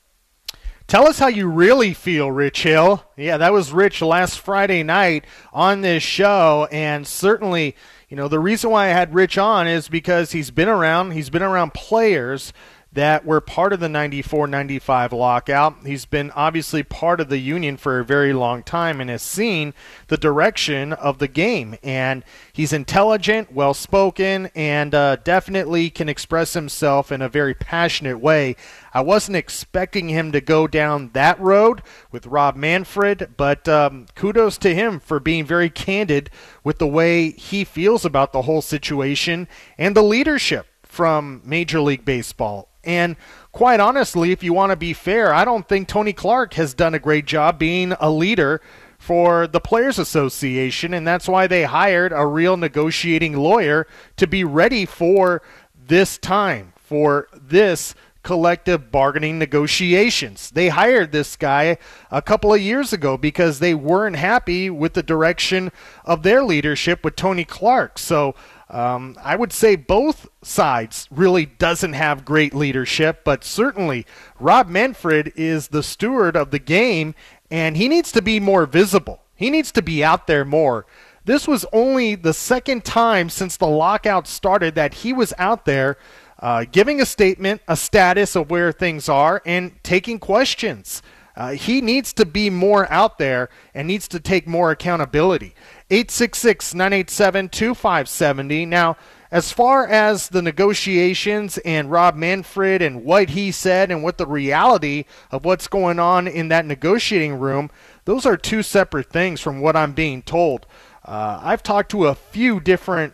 Tell 0.88 1.06
us 1.06 1.20
how 1.20 1.28
you 1.28 1.50
really 1.50 1.94
feel, 1.94 2.32
Rich 2.32 2.64
Hill. 2.64 3.04
Yeah, 3.18 3.36
that 3.38 3.52
was 3.52 3.74
Rich 3.74 4.02
last 4.02 4.40
Friday 4.40 4.84
night 4.84 5.26
on 5.52 5.82
this 5.82 6.02
show, 6.02 6.66
and 6.72 7.06
certainly, 7.06 7.76
you 8.08 8.16
know, 8.16 8.30
the 8.30 8.40
reason 8.40 8.72
why 8.72 8.86
I 8.86 8.90
had 8.94 9.14
Rich 9.14 9.38
on 9.38 9.68
is 9.68 9.90
because 9.90 10.32
he's 10.32 10.50
been 10.50 10.70
around. 10.70 11.12
He's 11.12 11.30
been 11.30 11.44
around 11.44 11.74
players 11.74 12.54
that 12.98 13.24
were 13.24 13.40
part 13.40 13.74
of 13.74 13.80
the 13.80 13.88
94 13.88 14.48
95 14.48 15.14
lockout. 15.14 15.86
He's 15.86 16.06
been 16.06 16.32
obviously 16.32 16.82
part 16.82 17.22
of 17.22 17.30
the 17.30 17.38
union 17.38 17.78
for 17.78 18.00
a 18.00 18.06
very 18.06 18.34
long 18.34 18.64
time 18.64 19.00
and 19.00 19.08
has 19.08 19.22
seen 19.22 19.76
the 20.08 20.18
direction 20.18 20.94
of 20.94 21.20
the 21.20 21.28
game. 21.28 21.76
And 21.84 22.24
he's 22.52 22.74
intelligent, 22.74 23.54
well 23.54 23.76
spoken, 23.76 24.50
and 24.56 24.96
uh, 24.96 25.18
definitely 25.18 25.92
can 25.92 26.10
express 26.10 26.54
himself 26.54 27.12
in 27.12 27.22
a 27.22 27.30
very 27.30 27.54
passionate 27.54 28.18
way. 28.18 28.56
I 28.96 29.02
wasn't 29.02 29.38
expecting 29.38 30.10
him 30.10 30.32
to 30.32 30.42
go 30.42 30.66
down 30.66 31.12
that 31.14 31.40
road 31.40 31.84
with 32.12 32.26
Rob 32.26 32.56
Manfred, 32.56 33.36
but 33.38 33.68
um, 33.70 34.08
kudos 34.16 34.58
to 34.58 34.74
him 34.74 35.00
for 35.00 35.20
being 35.20 35.46
very 35.46 35.70
candid 35.70 36.32
with 36.64 36.80
the 36.80 36.88
way 36.88 37.30
he 37.30 37.64
feels 37.64 38.06
about 38.06 38.34
the 38.34 38.42
whole 38.42 38.64
situation 38.64 39.48
and 39.78 39.96
the 39.96 40.02
leadership 40.02 40.66
from 40.82 41.44
Major 41.46 41.80
League 41.80 42.04
Baseball. 42.04 42.70
And 42.88 43.18
quite 43.52 43.82
honestly, 43.82 44.32
if 44.32 44.42
you 44.42 44.54
want 44.54 44.72
to 44.72 44.78
be 44.78 44.94
fair, 44.94 45.34
I 45.34 45.46
don't 45.46 45.68
think 45.68 45.88
Tony 45.88 46.14
Clark 46.14 46.54
has 46.54 46.74
done 46.74 46.96
a 46.96 47.00
great 47.00 47.26
job 47.26 47.60
being 47.60 47.92
a 48.00 48.10
leader 48.10 48.62
for 48.98 49.46
the 49.46 49.60
Players 49.60 50.00
Association, 50.00 50.94
and 50.94 51.06
that's 51.06 51.28
why 51.28 51.46
they 51.46 51.66
hired 51.66 52.14
a 52.14 52.26
real 52.26 52.58
negotiating 52.58 53.36
lawyer 53.36 53.86
to 54.16 54.26
be 54.26 54.44
ready 54.44 54.86
for 54.86 55.42
this 55.76 56.18
time, 56.18 56.74
for 56.78 57.28
this 57.34 57.94
collective 58.24 58.92
bargaining 58.92 59.38
negotiations. 59.38 60.52
They 60.52 60.70
hired 60.70 61.12
this 61.12 61.36
guy 61.36 61.78
a 62.12 62.22
couple 62.22 62.54
of 62.54 62.60
years 62.60 62.92
ago 62.92 63.18
because 63.18 63.60
they 63.60 63.74
weren't 63.74 64.16
happy 64.16 64.70
with 64.70 64.94
the 64.94 65.04
direction 65.04 65.72
of 66.04 66.24
their 66.24 66.44
leadership 66.44 67.04
with 67.04 67.16
Tony 67.16 67.46
Clark. 67.46 68.00
So 68.00 68.36
um, 68.70 69.18
I 69.24 69.36
would 69.36 69.54
say 69.54 69.76
both 69.76 70.28
sides 70.42 71.08
really 71.10 71.46
doesn't 71.46 71.94
have 71.94 72.26
great 72.26 72.54
leadership, 72.54 73.22
but 73.24 73.44
certainly 73.44 74.06
Rob 74.40 74.68
Manfred 74.68 75.32
is 75.36 75.70
the 75.70 75.84
steward 75.84 76.36
of 76.36 76.52
the 76.52 76.60
game, 76.60 77.16
and 77.50 77.78
he 77.78 77.88
needs 77.88 78.12
to 78.12 78.22
be 78.22 78.40
more 78.40 78.66
visible. 78.66 79.22
He 79.36 79.50
needs 79.50 79.72
to 79.74 79.82
be 79.82 80.04
out 80.04 80.28
there 80.28 80.44
more 80.44 80.86
This 81.26 81.48
was 81.48 81.66
only 81.74 82.16
the 82.16 82.34
second 82.34 82.86
time 82.86 83.30
since 83.30 83.58
the 83.58 83.68
lockout 83.68 84.28
started 84.28 84.76
that 84.76 84.94
he 84.94 85.12
was 85.14 85.34
out 85.38 85.66
there 85.66 85.98
uh, 86.40 86.66
giving 86.72 87.02
a 87.02 87.06
statement, 87.06 87.62
a 87.68 87.76
status 87.76 88.36
of 88.36 88.50
where 88.50 88.72
things 88.72 89.10
are, 89.10 89.42
and 89.46 89.72
taking 89.84 90.20
questions. 90.20 91.02
Uh, 91.38 91.52
he 91.52 91.82
needs 91.82 92.14
to 92.14 92.26
be 92.26 92.50
more 92.50 92.92
out 92.92 93.20
there 93.20 93.48
and 93.76 93.88
needs 93.88 94.08
to 94.08 94.20
take 94.20 94.48
more 94.48 94.72
accountability. 94.72 95.54
866 95.92 96.74
987 96.74 97.50
2570. 97.50 98.66
Now, 98.66 98.98
as 99.30 99.52
far 99.52 99.88
as 99.88 100.30
the 100.30 100.42
negotiations 100.42 101.60
and 101.60 101.92
Rob 101.92 102.16
Manfred 102.16 102.82
and 102.82 103.04
what 103.04 103.30
he 103.30 103.52
said 103.52 103.92
and 103.92 104.02
what 104.02 104.18
the 104.18 104.26
reality 104.26 105.06
of 105.30 105.46
what's 105.46 105.68
going 105.68 106.00
on 106.00 106.28
in 106.28 106.48
that 106.48 106.66
negotiating 106.66 107.38
room, 107.38 107.70
those 108.06 108.26
are 108.26 108.36
two 108.36 108.64
separate 108.64 109.12
things 109.12 109.40
from 109.40 109.60
what 109.60 109.76
I'm 109.76 109.92
being 109.92 110.24
told. 110.24 110.66
Uh, 111.06 111.40
I've 111.44 111.62
talked 111.62 111.92
to 111.92 112.08
a 112.08 112.16
few 112.16 112.60
different 112.60 113.14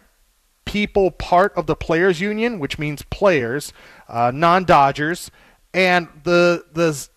people 0.63 1.11
part 1.11 1.51
of 1.57 1.65
the 1.67 1.75
players 1.75 2.21
union, 2.21 2.57
which 2.57 2.79
means 2.79 3.01
players, 3.01 3.73
uh, 4.07 4.31
non-Dodgers, 4.33 5.29
and 5.73 6.07
the 6.23 6.65
the 6.73 7.09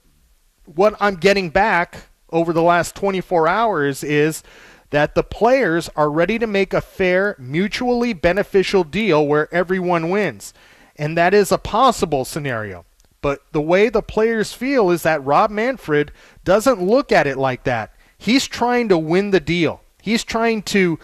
what 0.66 0.94
I'm 1.00 1.16
getting 1.16 1.50
back 1.50 2.08
over 2.30 2.52
the 2.52 2.62
last 2.62 2.94
24 2.94 3.48
hours 3.48 4.02
is 4.04 4.42
that 4.90 5.14
the 5.14 5.22
players 5.22 5.88
are 5.96 6.10
ready 6.10 6.38
to 6.38 6.46
make 6.46 6.72
a 6.72 6.80
fair, 6.80 7.34
mutually 7.38 8.12
beneficial 8.12 8.84
deal 8.84 9.26
where 9.26 9.52
everyone 9.52 10.10
wins. 10.10 10.54
And 10.96 11.16
that 11.16 11.34
is 11.34 11.52
a 11.52 11.58
possible 11.58 12.24
scenario. 12.24 12.84
But 13.20 13.40
the 13.52 13.60
way 13.60 13.88
the 13.88 14.02
players 14.02 14.52
feel 14.52 14.90
is 14.90 15.02
that 15.02 15.24
Rob 15.24 15.50
Manfred 15.50 16.12
doesn't 16.44 16.82
look 16.82 17.10
at 17.10 17.26
it 17.26 17.36
like 17.36 17.64
that. 17.64 17.92
He's 18.16 18.46
trying 18.46 18.88
to 18.88 18.98
win 18.98 19.30
the 19.30 19.40
deal. 19.40 19.82
He's 20.00 20.24
trying 20.24 20.62
to 20.62 20.98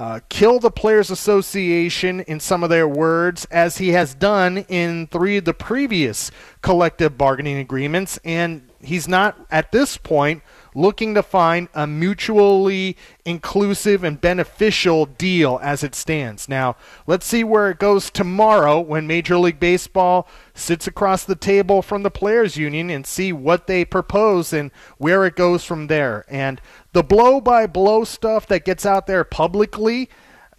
uh, 0.00 0.18
kill 0.30 0.58
the 0.58 0.70
Players 0.70 1.10
Association 1.10 2.20
in 2.20 2.40
some 2.40 2.64
of 2.64 2.70
their 2.70 2.88
words, 2.88 3.46
as 3.50 3.76
he 3.76 3.90
has 3.90 4.14
done 4.14 4.64
in 4.70 5.06
three 5.08 5.36
of 5.36 5.44
the 5.44 5.52
previous 5.52 6.30
collective 6.62 7.18
bargaining 7.18 7.58
agreements. 7.58 8.18
And 8.24 8.66
he's 8.80 9.06
not, 9.06 9.36
at 9.50 9.72
this 9.72 9.98
point, 9.98 10.42
looking 10.74 11.14
to 11.14 11.22
find 11.22 11.68
a 11.74 11.86
mutually 11.86 12.96
inclusive 13.24 14.04
and 14.04 14.20
beneficial 14.20 15.06
deal 15.06 15.58
as 15.62 15.82
it 15.82 15.94
stands. 15.94 16.48
Now, 16.48 16.76
let's 17.06 17.26
see 17.26 17.44
where 17.44 17.70
it 17.70 17.78
goes 17.78 18.10
tomorrow 18.10 18.80
when 18.80 19.06
Major 19.06 19.38
League 19.38 19.60
Baseball 19.60 20.28
sits 20.54 20.86
across 20.86 21.24
the 21.24 21.34
table 21.34 21.82
from 21.82 22.02
the 22.02 22.10
Players 22.10 22.56
Union 22.56 22.90
and 22.90 23.06
see 23.06 23.32
what 23.32 23.66
they 23.66 23.84
propose 23.84 24.52
and 24.52 24.70
where 24.98 25.24
it 25.26 25.36
goes 25.36 25.64
from 25.64 25.86
there. 25.86 26.24
And 26.28 26.60
the 26.92 27.02
blow 27.02 27.40
by 27.40 27.66
blow 27.66 28.04
stuff 28.04 28.46
that 28.48 28.64
gets 28.64 28.84
out 28.84 29.06
there 29.06 29.24
publicly, 29.24 30.08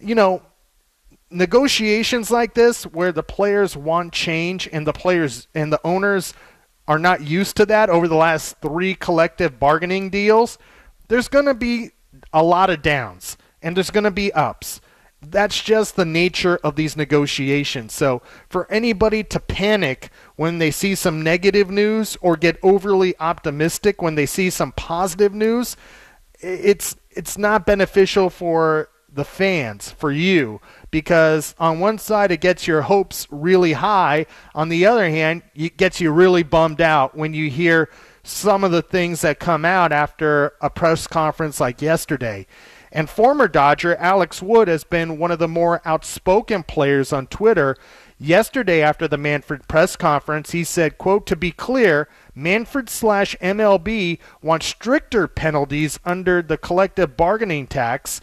you 0.00 0.14
know, 0.14 0.42
negotiations 1.32 2.30
like 2.30 2.54
this 2.54 2.84
where 2.84 3.12
the 3.12 3.22
players 3.22 3.76
want 3.76 4.12
change 4.12 4.68
and 4.72 4.86
the 4.86 4.92
players 4.92 5.48
and 5.54 5.72
the 5.72 5.80
owners 5.84 6.34
are 6.92 6.98
not 6.98 7.22
used 7.22 7.56
to 7.56 7.64
that 7.64 7.88
over 7.88 8.06
the 8.06 8.14
last 8.14 8.58
three 8.60 8.94
collective 8.94 9.58
bargaining 9.58 10.10
deals, 10.10 10.58
there's 11.08 11.26
going 11.26 11.46
to 11.46 11.54
be 11.54 11.92
a 12.34 12.42
lot 12.42 12.68
of 12.68 12.82
downs 12.82 13.38
and 13.62 13.74
there's 13.74 13.88
going 13.88 14.04
to 14.04 14.10
be 14.10 14.30
ups. 14.34 14.78
That's 15.22 15.62
just 15.62 15.96
the 15.96 16.04
nature 16.04 16.58
of 16.62 16.76
these 16.76 16.94
negotiations. 16.94 17.94
So, 17.94 18.20
for 18.50 18.70
anybody 18.70 19.24
to 19.24 19.40
panic 19.40 20.10
when 20.36 20.58
they 20.58 20.70
see 20.70 20.94
some 20.94 21.22
negative 21.22 21.70
news 21.70 22.18
or 22.20 22.36
get 22.36 22.58
overly 22.62 23.18
optimistic 23.18 24.02
when 24.02 24.14
they 24.14 24.26
see 24.26 24.50
some 24.50 24.72
positive 24.72 25.32
news, 25.32 25.78
it's 26.40 26.94
it's 27.08 27.38
not 27.38 27.64
beneficial 27.64 28.28
for 28.28 28.90
the 29.14 29.24
fans, 29.24 29.90
for 29.90 30.10
you, 30.10 30.60
because 30.90 31.54
on 31.58 31.80
one 31.80 31.98
side 31.98 32.30
it 32.30 32.40
gets 32.40 32.66
your 32.66 32.82
hopes 32.82 33.26
really 33.30 33.74
high, 33.74 34.26
on 34.54 34.68
the 34.68 34.86
other 34.86 35.08
hand, 35.08 35.42
it 35.54 35.76
gets 35.76 36.00
you 36.00 36.10
really 36.10 36.42
bummed 36.42 36.80
out 36.80 37.16
when 37.16 37.34
you 37.34 37.50
hear 37.50 37.88
some 38.22 38.62
of 38.64 38.70
the 38.70 38.82
things 38.82 39.20
that 39.22 39.38
come 39.38 39.64
out 39.64 39.92
after 39.92 40.52
a 40.60 40.70
press 40.70 41.06
conference 41.06 41.60
like 41.60 41.82
yesterday. 41.82 42.46
And 42.92 43.08
former 43.08 43.48
Dodger 43.48 43.96
Alex 43.96 44.42
Wood 44.42 44.68
has 44.68 44.84
been 44.84 45.18
one 45.18 45.30
of 45.30 45.38
the 45.38 45.48
more 45.48 45.80
outspoken 45.84 46.62
players 46.62 47.12
on 47.12 47.26
Twitter. 47.26 47.76
Yesterday, 48.18 48.82
after 48.82 49.08
the 49.08 49.16
Manfred 49.16 49.66
press 49.66 49.96
conference, 49.96 50.50
he 50.50 50.62
said, 50.62 50.98
quote, 50.98 51.26
to 51.26 51.34
be 51.34 51.50
clear, 51.50 52.08
Manfred 52.34 52.90
slash 52.90 53.34
MLB 53.40 54.18
wants 54.42 54.66
stricter 54.66 55.26
penalties 55.26 55.98
under 56.04 56.42
the 56.42 56.58
collective 56.58 57.16
bargaining 57.16 57.66
tax 57.66 58.20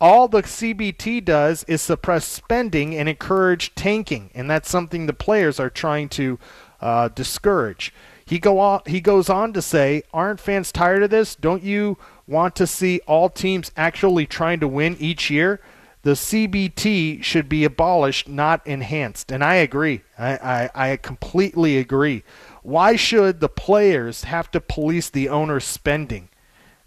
all 0.00 0.28
the 0.28 0.42
CBT 0.42 1.24
does 1.24 1.64
is 1.64 1.82
suppress 1.82 2.24
spending 2.24 2.94
and 2.96 3.08
encourage 3.08 3.74
tanking, 3.74 4.30
and 4.34 4.50
that's 4.50 4.70
something 4.70 5.06
the 5.06 5.12
players 5.12 5.60
are 5.60 5.70
trying 5.70 6.08
to 6.10 6.38
uh, 6.80 7.08
discourage. 7.08 7.92
He 8.24 8.38
go 8.38 8.58
on, 8.60 8.82
he 8.86 9.00
goes 9.00 9.28
on 9.28 9.52
to 9.52 9.60
say, 9.60 10.02
"Aren't 10.12 10.40
fans 10.40 10.72
tired 10.72 11.02
of 11.02 11.10
this? 11.10 11.34
Don't 11.34 11.62
you 11.62 11.98
want 12.26 12.56
to 12.56 12.66
see 12.66 13.00
all 13.06 13.28
teams 13.28 13.72
actually 13.76 14.24
trying 14.24 14.60
to 14.60 14.68
win 14.68 14.96
each 14.98 15.30
year? 15.30 15.60
The 16.02 16.12
CBT 16.12 17.22
should 17.22 17.48
be 17.48 17.64
abolished, 17.64 18.28
not 18.28 18.66
enhanced." 18.66 19.30
And 19.30 19.44
I 19.44 19.56
agree. 19.56 20.02
I, 20.18 20.70
I, 20.74 20.92
I 20.92 20.96
completely 20.96 21.76
agree. 21.76 22.22
Why 22.62 22.96
should 22.96 23.40
the 23.40 23.48
players 23.48 24.24
have 24.24 24.50
to 24.52 24.60
police 24.60 25.10
the 25.10 25.28
owner's 25.28 25.64
spending? 25.64 26.28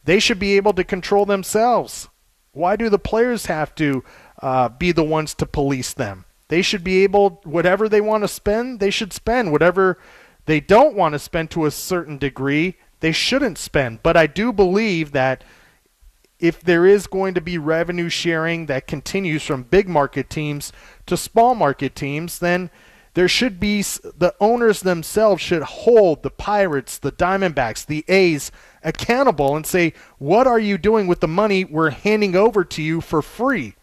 They 0.06 0.20
should 0.20 0.40
be 0.40 0.56
able 0.56 0.74
to 0.74 0.84
control 0.84 1.26
themselves. 1.26 2.10
Why 2.54 2.76
do 2.76 2.90
the 2.90 3.00
players 3.00 3.48
have 3.48 3.76
to 3.76 4.04
uh, 4.42 4.70
be 4.70 4.92
the 4.92 5.04
ones 5.04 5.34
to 5.36 5.46
police 5.46 5.94
them? 5.94 6.26
They 6.48 6.62
should 6.62 6.84
be 6.84 7.04
able, 7.04 7.42
whatever 7.44 7.90
they 7.90 8.02
want 8.02 8.24
to 8.24 8.28
spend, 8.28 8.80
they 8.80 8.92
should 8.92 9.12
spend. 9.12 9.52
Whatever 9.52 9.98
they 10.46 10.60
don't 10.60 10.96
want 10.96 11.14
to 11.14 11.20
spend 11.20 11.50
to 11.52 11.66
a 11.66 11.72
certain 11.72 12.18
degree, 12.18 12.76
they 13.00 13.12
shouldn't 13.12 13.58
spend. 13.58 14.04
But 14.04 14.16
I 14.16 14.28
do 14.28 14.54
believe 14.54 15.12
that 15.14 15.44
if 16.40 16.62
there 16.62 16.86
is 16.86 17.08
going 17.08 17.34
to 17.34 17.42
be 17.42 17.58
revenue 17.58 18.10
sharing 18.10 18.66
that 18.68 18.86
continues 18.86 19.44
from 19.44 19.64
big 19.64 19.88
market 19.88 20.30
teams 20.30 20.72
to 21.06 21.18
small 21.18 21.56
market 21.56 21.96
teams, 21.96 22.40
then 22.40 22.70
there 23.14 23.28
should 23.28 23.60
be 23.60 23.82
the 23.82 24.34
owners 24.40 24.82
themselves 24.82 25.42
should 25.42 25.64
hold 25.64 26.24
the 26.24 26.32
Pirates, 26.32 26.98
the 26.98 27.12
Diamondbacks, 27.12 27.86
the 27.86 28.04
A's 28.08 28.52
accountable 28.84 29.56
and 29.56 29.66
say, 29.66 29.94
what 30.18 30.48
are 30.48 30.60
you 30.60 30.78
doing 30.78 31.08
with 31.08 31.20
the 31.20 31.28
money 31.28 31.64
we're 31.64 31.92
handing 31.92 32.36
over 32.36 32.64
to 32.64 32.82
you 32.82 33.02
for 33.02 33.22
free? 33.22 33.76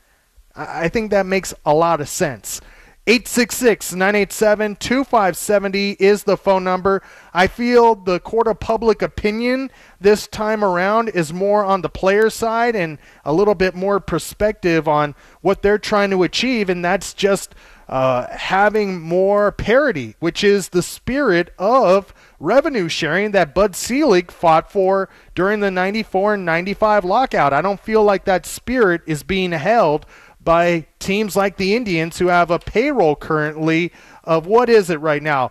I 0.55 0.89
think 0.89 1.11
that 1.11 1.27
makes 1.27 1.55
a 1.65 1.75
lot 1.75 2.01
of 2.01 2.09
sense. 2.09 2.61
866 3.07 3.95
987 3.95 4.77
2570 4.77 5.93
is 5.93 6.25
the 6.25 6.37
phone 6.37 6.63
number. 6.63 7.03
I 7.33 7.47
feel 7.47 7.95
the 7.95 8.21
court 8.21 8.47
of 8.47 8.61
public 8.61 9.01
opinion 9.01 9.71
this 10.01 10.27
time 10.27 10.63
around 10.63 11.09
is 11.09 11.33
more 11.33 11.65
on 11.65 11.81
the 11.81 11.89
player 11.89 12.29
side 12.29 12.77
and 12.77 12.99
a 13.25 13.33
little 13.33 13.55
bit 13.55 13.75
more 13.75 14.01
perspective 14.01 14.87
on 14.87 15.15
what 15.41 15.63
they're 15.63 15.79
trying 15.79 16.11
to 16.11 16.23
achieve, 16.23 16.69
and 16.69 16.85
that's 16.85 17.15
just 17.15 17.55
uh, 17.91 18.29
having 18.31 19.01
more 19.01 19.51
parity, 19.51 20.15
which 20.21 20.45
is 20.45 20.69
the 20.69 20.83
spirit 20.83 21.53
of 21.59 22.15
revenue 22.39 22.89
sharing 22.89 23.33
that 23.33 23.53
Bud 23.53 23.75
Selig 23.75 24.31
fought 24.31 24.71
for 24.71 25.09
during 25.35 25.59
the 25.59 25.73
94 25.73 26.35
and 26.35 26.45
95 26.45 27.05
lockout. 27.05 27.53
I 27.53 27.61
don't 27.61 27.81
feel 27.81 28.05
like 28.05 28.25
that 28.27 28.47
spirit 28.47 29.03
is 29.07 29.25
being 29.25 29.51
held 29.51 30.07
by 30.41 30.87
teams 31.01 31.35
like 31.35 31.57
the 31.57 31.75
Indians 31.75 32.19
who 32.19 32.29
have 32.29 32.51
a 32.53 32.61
payroll 32.61 33.17
currently 33.17 33.93
of 34.23 34.47
what 34.47 34.69
is 34.71 34.89
it 34.89 35.01
right 35.01 35.23
now? 35.23 35.51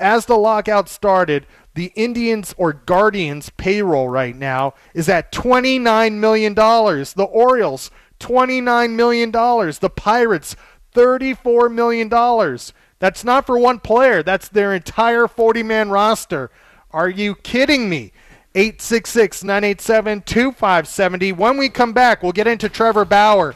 As 0.00 0.26
the 0.26 0.36
lockout 0.36 0.88
started, 0.88 1.46
the 1.74 1.92
Indians 1.94 2.56
or 2.58 2.72
Guardians 2.72 3.50
payroll 3.50 4.08
right 4.08 4.34
now 4.34 4.74
is 4.94 5.08
at 5.08 5.30
$29 5.30 6.14
million. 6.14 6.54
The 6.54 7.28
Orioles, 7.30 7.92
$29 8.18 8.90
million. 8.94 9.30
The 9.30 9.92
Pirates, 9.94 10.56
$34 10.94 11.72
million. 11.72 12.08
That's 12.98 13.24
not 13.24 13.46
for 13.46 13.58
one 13.58 13.80
player, 13.80 14.22
that's 14.22 14.48
their 14.48 14.74
entire 14.74 15.26
40 15.26 15.62
man 15.62 15.90
roster. 15.90 16.50
Are 16.92 17.08
you 17.08 17.34
kidding 17.34 17.88
me? 17.88 18.12
866 18.54 19.44
987 19.44 20.22
2570. 20.22 21.32
When 21.32 21.56
we 21.56 21.68
come 21.68 21.92
back, 21.92 22.22
we'll 22.22 22.32
get 22.32 22.46
into 22.46 22.68
Trevor 22.68 23.04
Bauer. 23.06 23.54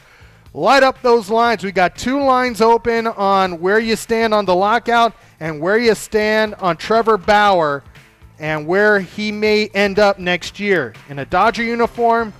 Light 0.55 0.83
up 0.83 1.03
those 1.03 1.29
lines. 1.29 1.62
We 1.62 1.70
got 1.70 1.96
two 1.96 2.22
lines 2.22 2.62
open 2.62 3.07
on 3.07 3.61
where 3.61 3.79
you 3.79 3.94
stand 3.94 4.33
on 4.33 4.46
the 4.46 4.55
lockout 4.55 5.12
and 5.38 5.61
where 5.61 5.77
you 5.77 5.94
stand 5.94 6.55
on 6.55 6.79
Trevor 6.79 7.18
Bauer 7.18 7.85
and 8.38 8.66
where 8.66 9.01
he 9.01 9.31
may 9.31 9.68
end 9.68 9.99
up 9.99 10.18
next 10.18 10.59
year. 10.59 10.94
In 11.11 11.18
a 11.18 11.27
Dodger 11.27 11.62
uniform, 11.62 12.33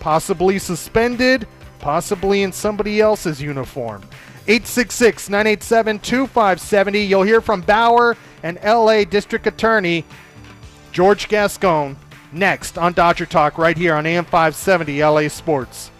possibly 0.00 0.58
suspended, 0.58 1.48
possibly 1.78 2.42
in 2.42 2.52
somebody 2.52 3.00
else's 3.00 3.40
uniform. 3.40 4.02
866 4.42 5.28
987 5.28 5.98
2570. 6.00 7.00
You'll 7.00 7.22
hear 7.22 7.40
from 7.40 7.60
Bauer 7.60 8.16
and 8.42 8.58
LA 8.64 9.04
District 9.04 9.46
Attorney 9.46 10.04
George 10.92 11.28
Gascon 11.28 11.96
next 12.32 12.78
on 12.78 12.92
Dodger 12.92 13.26
Talk 13.26 13.58
right 13.58 13.76
here 13.76 13.94
on 13.94 14.06
AM 14.06 14.24
570 14.24 15.02
LA 15.02 15.28
Sports. 15.28 15.90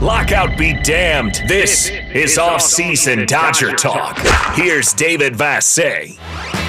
Lockout 0.00 0.56
be 0.56 0.72
damned. 0.82 1.42
This 1.46 1.90
is 1.90 2.38
off 2.38 2.62
season 2.62 3.26
Dodger 3.26 3.74
Talk. 3.74 4.18
Here's 4.54 4.94
David 4.94 5.34
Vassegh. 5.34 6.59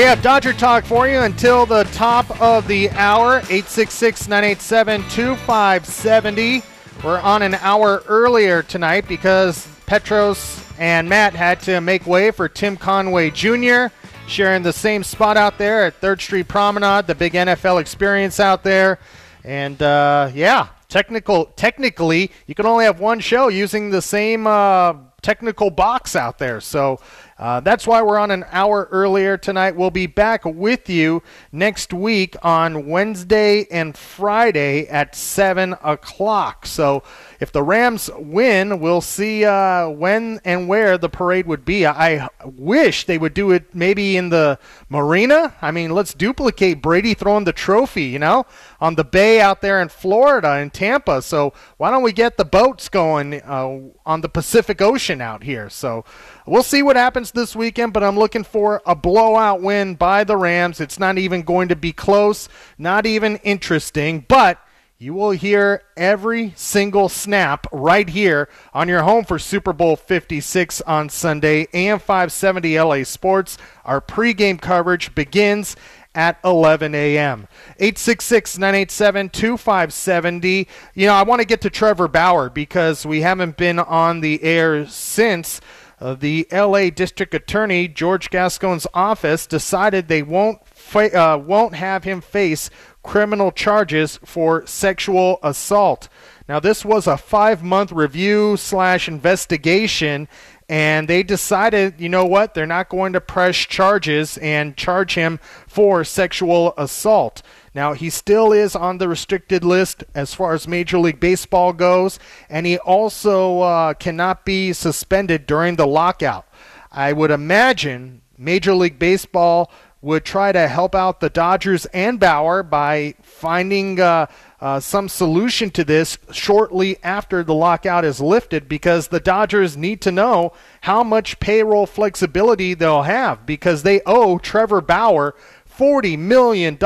We 0.00 0.06
have 0.06 0.22
Dodger 0.22 0.54
Talk 0.54 0.84
for 0.86 1.06
you 1.06 1.18
until 1.18 1.66
the 1.66 1.84
top 1.92 2.40
of 2.40 2.66
the 2.66 2.88
hour. 2.92 3.40
866 3.50 4.28
987 4.28 5.02
2570. 5.10 6.62
We're 7.04 7.20
on 7.20 7.42
an 7.42 7.56
hour 7.56 8.02
earlier 8.08 8.62
tonight 8.62 9.06
because 9.06 9.68
Petros 9.84 10.64
and 10.78 11.06
Matt 11.06 11.34
had 11.34 11.60
to 11.64 11.82
make 11.82 12.06
way 12.06 12.30
for 12.30 12.48
Tim 12.48 12.78
Conway 12.78 13.30
Jr., 13.30 13.88
sharing 14.26 14.62
the 14.62 14.72
same 14.72 15.04
spot 15.04 15.36
out 15.36 15.58
there 15.58 15.84
at 15.84 16.00
3rd 16.00 16.22
Street 16.22 16.48
Promenade, 16.48 17.06
the 17.06 17.14
big 17.14 17.34
NFL 17.34 17.78
experience 17.78 18.40
out 18.40 18.62
there. 18.62 19.00
And 19.44 19.82
uh, 19.82 20.30
yeah, 20.32 20.68
technical 20.88 21.44
technically, 21.56 22.30
you 22.46 22.54
can 22.54 22.64
only 22.64 22.86
have 22.86 23.00
one 23.00 23.20
show 23.20 23.48
using 23.48 23.90
the 23.90 24.00
same 24.00 24.46
uh, 24.46 24.94
technical 25.20 25.68
box 25.70 26.16
out 26.16 26.38
there. 26.38 26.62
So 26.62 27.00
uh, 27.40 27.58
that's 27.60 27.86
why 27.86 28.02
we're 28.02 28.18
on 28.18 28.30
an 28.30 28.44
hour 28.50 28.86
earlier 28.90 29.38
tonight. 29.38 29.74
We'll 29.74 29.90
be 29.90 30.06
back 30.06 30.44
with 30.44 30.90
you 30.90 31.22
next 31.52 31.94
week 31.94 32.36
on 32.42 32.86
Wednesday 32.86 33.66
and 33.70 33.96
Friday 33.96 34.86
at 34.88 35.14
7 35.14 35.74
o'clock. 35.82 36.66
So 36.66 37.02
if 37.40 37.50
the 37.50 37.62
Rams 37.62 38.10
win, 38.18 38.80
we'll 38.80 39.00
see 39.00 39.46
uh, 39.46 39.88
when 39.88 40.40
and 40.44 40.68
where 40.68 40.98
the 40.98 41.08
parade 41.08 41.46
would 41.46 41.64
be. 41.64 41.86
I 41.86 42.28
wish 42.44 43.06
they 43.06 43.16
would 43.16 43.32
do 43.32 43.50
it 43.50 43.74
maybe 43.74 44.18
in 44.18 44.28
the 44.28 44.58
marina. 44.90 45.54
I 45.62 45.70
mean, 45.70 45.92
let's 45.92 46.12
duplicate 46.12 46.82
Brady 46.82 47.14
throwing 47.14 47.44
the 47.44 47.54
trophy, 47.54 48.04
you 48.04 48.18
know, 48.18 48.44
on 48.78 48.96
the 48.96 49.04
bay 49.04 49.40
out 49.40 49.62
there 49.62 49.80
in 49.80 49.88
Florida, 49.88 50.58
in 50.58 50.68
Tampa. 50.68 51.22
So 51.22 51.54
why 51.78 51.90
don't 51.90 52.02
we 52.02 52.12
get 52.12 52.36
the 52.36 52.44
boats 52.44 52.90
going 52.90 53.40
uh, 53.42 53.78
on 54.04 54.20
the 54.20 54.28
Pacific 54.28 54.82
Ocean 54.82 55.22
out 55.22 55.42
here? 55.42 55.70
So 55.70 56.04
we'll 56.46 56.62
see 56.62 56.82
what 56.82 56.96
happens 56.96 57.30
this 57.30 57.56
weekend, 57.56 57.94
but 57.94 58.04
I'm 58.04 58.18
looking 58.18 58.44
for 58.44 58.82
a 58.84 58.94
blowout 58.94 59.62
win 59.62 59.94
by 59.94 60.24
the 60.24 60.36
Rams. 60.36 60.78
It's 60.78 60.98
not 60.98 61.16
even 61.16 61.40
going 61.40 61.68
to 61.68 61.76
be 61.76 61.94
close, 61.94 62.50
not 62.76 63.06
even 63.06 63.36
interesting, 63.36 64.26
but 64.28 64.62
you 65.02 65.14
will 65.14 65.30
hear 65.30 65.82
every 65.96 66.52
single 66.56 67.08
snap 67.08 67.66
right 67.72 68.10
here 68.10 68.50
on 68.74 68.86
your 68.86 69.02
home 69.02 69.24
for 69.24 69.38
Super 69.38 69.72
Bowl 69.72 69.96
56 69.96 70.82
on 70.82 71.08
Sunday, 71.08 71.66
AM 71.72 71.98
570 71.98 72.78
LA 72.78 73.02
Sports. 73.04 73.56
Our 73.86 74.02
pregame 74.02 74.60
coverage 74.60 75.14
begins 75.14 75.74
at 76.14 76.38
11 76.44 76.94
a.m. 76.94 77.48
866 77.78 78.58
987 78.58 79.30
2570. 79.30 80.68
You 80.92 81.06
know, 81.06 81.14
I 81.14 81.22
want 81.22 81.40
to 81.40 81.46
get 81.46 81.62
to 81.62 81.70
Trevor 81.70 82.06
Bauer 82.06 82.50
because 82.50 83.06
we 83.06 83.22
haven't 83.22 83.56
been 83.56 83.78
on 83.78 84.20
the 84.20 84.42
air 84.42 84.86
since 84.86 85.62
uh, 86.00 86.14
the 86.14 86.46
LA 86.50 86.90
District 86.90 87.34
Attorney 87.34 87.88
George 87.88 88.30
Gascon's 88.30 88.86
office 88.94 89.46
decided 89.46 90.08
they 90.08 90.22
won't 90.22 90.66
fa- 90.66 91.14
uh, 91.18 91.36
won't 91.36 91.74
have 91.74 92.04
him 92.04 92.20
face 92.20 92.70
criminal 93.02 93.50
charges 93.50 94.18
for 94.24 94.66
sexual 94.66 95.38
assault. 95.42 96.08
Now, 96.48 96.60
this 96.60 96.84
was 96.84 97.06
a 97.06 97.16
five-month 97.16 97.92
review 97.92 98.56
slash 98.56 99.08
investigation, 99.08 100.28
and 100.68 101.08
they 101.08 101.22
decided, 101.22 102.00
you 102.00 102.08
know 102.08 102.24
what, 102.24 102.54
they're 102.54 102.66
not 102.66 102.88
going 102.88 103.12
to 103.12 103.20
press 103.20 103.56
charges 103.56 104.36
and 104.38 104.76
charge 104.76 105.14
him 105.14 105.38
for 105.66 106.04
sexual 106.04 106.74
assault. 106.76 107.42
Now, 107.72 107.92
he 107.92 108.10
still 108.10 108.52
is 108.52 108.74
on 108.74 108.98
the 108.98 109.08
restricted 109.08 109.64
list 109.64 110.02
as 110.14 110.34
far 110.34 110.54
as 110.54 110.66
Major 110.66 110.98
League 110.98 111.20
Baseball 111.20 111.72
goes, 111.72 112.18
and 112.48 112.66
he 112.66 112.78
also 112.78 113.60
uh, 113.60 113.94
cannot 113.94 114.44
be 114.44 114.72
suspended 114.72 115.46
during 115.46 115.76
the 115.76 115.86
lockout. 115.86 116.46
I 116.90 117.12
would 117.12 117.30
imagine 117.30 118.22
Major 118.36 118.74
League 118.74 118.98
Baseball 118.98 119.70
would 120.02 120.24
try 120.24 120.50
to 120.50 120.66
help 120.66 120.94
out 120.94 121.20
the 121.20 121.28
Dodgers 121.28 121.84
and 121.86 122.18
Bauer 122.18 122.62
by 122.62 123.14
finding 123.20 124.00
uh, 124.00 124.26
uh, 124.60 124.80
some 124.80 125.08
solution 125.08 125.70
to 125.70 125.84
this 125.84 126.18
shortly 126.32 126.96
after 127.02 127.42
the 127.42 127.54
lockout 127.54 128.04
is 128.04 128.20
lifted 128.20 128.68
because 128.68 129.08
the 129.08 129.20
Dodgers 129.20 129.76
need 129.76 130.00
to 130.02 130.12
know 130.12 130.52
how 130.82 131.02
much 131.02 131.38
payroll 131.40 131.86
flexibility 131.86 132.72
they'll 132.72 133.02
have 133.02 133.44
because 133.44 133.82
they 133.82 134.00
owe 134.06 134.38
Trevor 134.38 134.80
Bauer 134.80 135.34
$40 135.80 136.18
million 136.18 136.76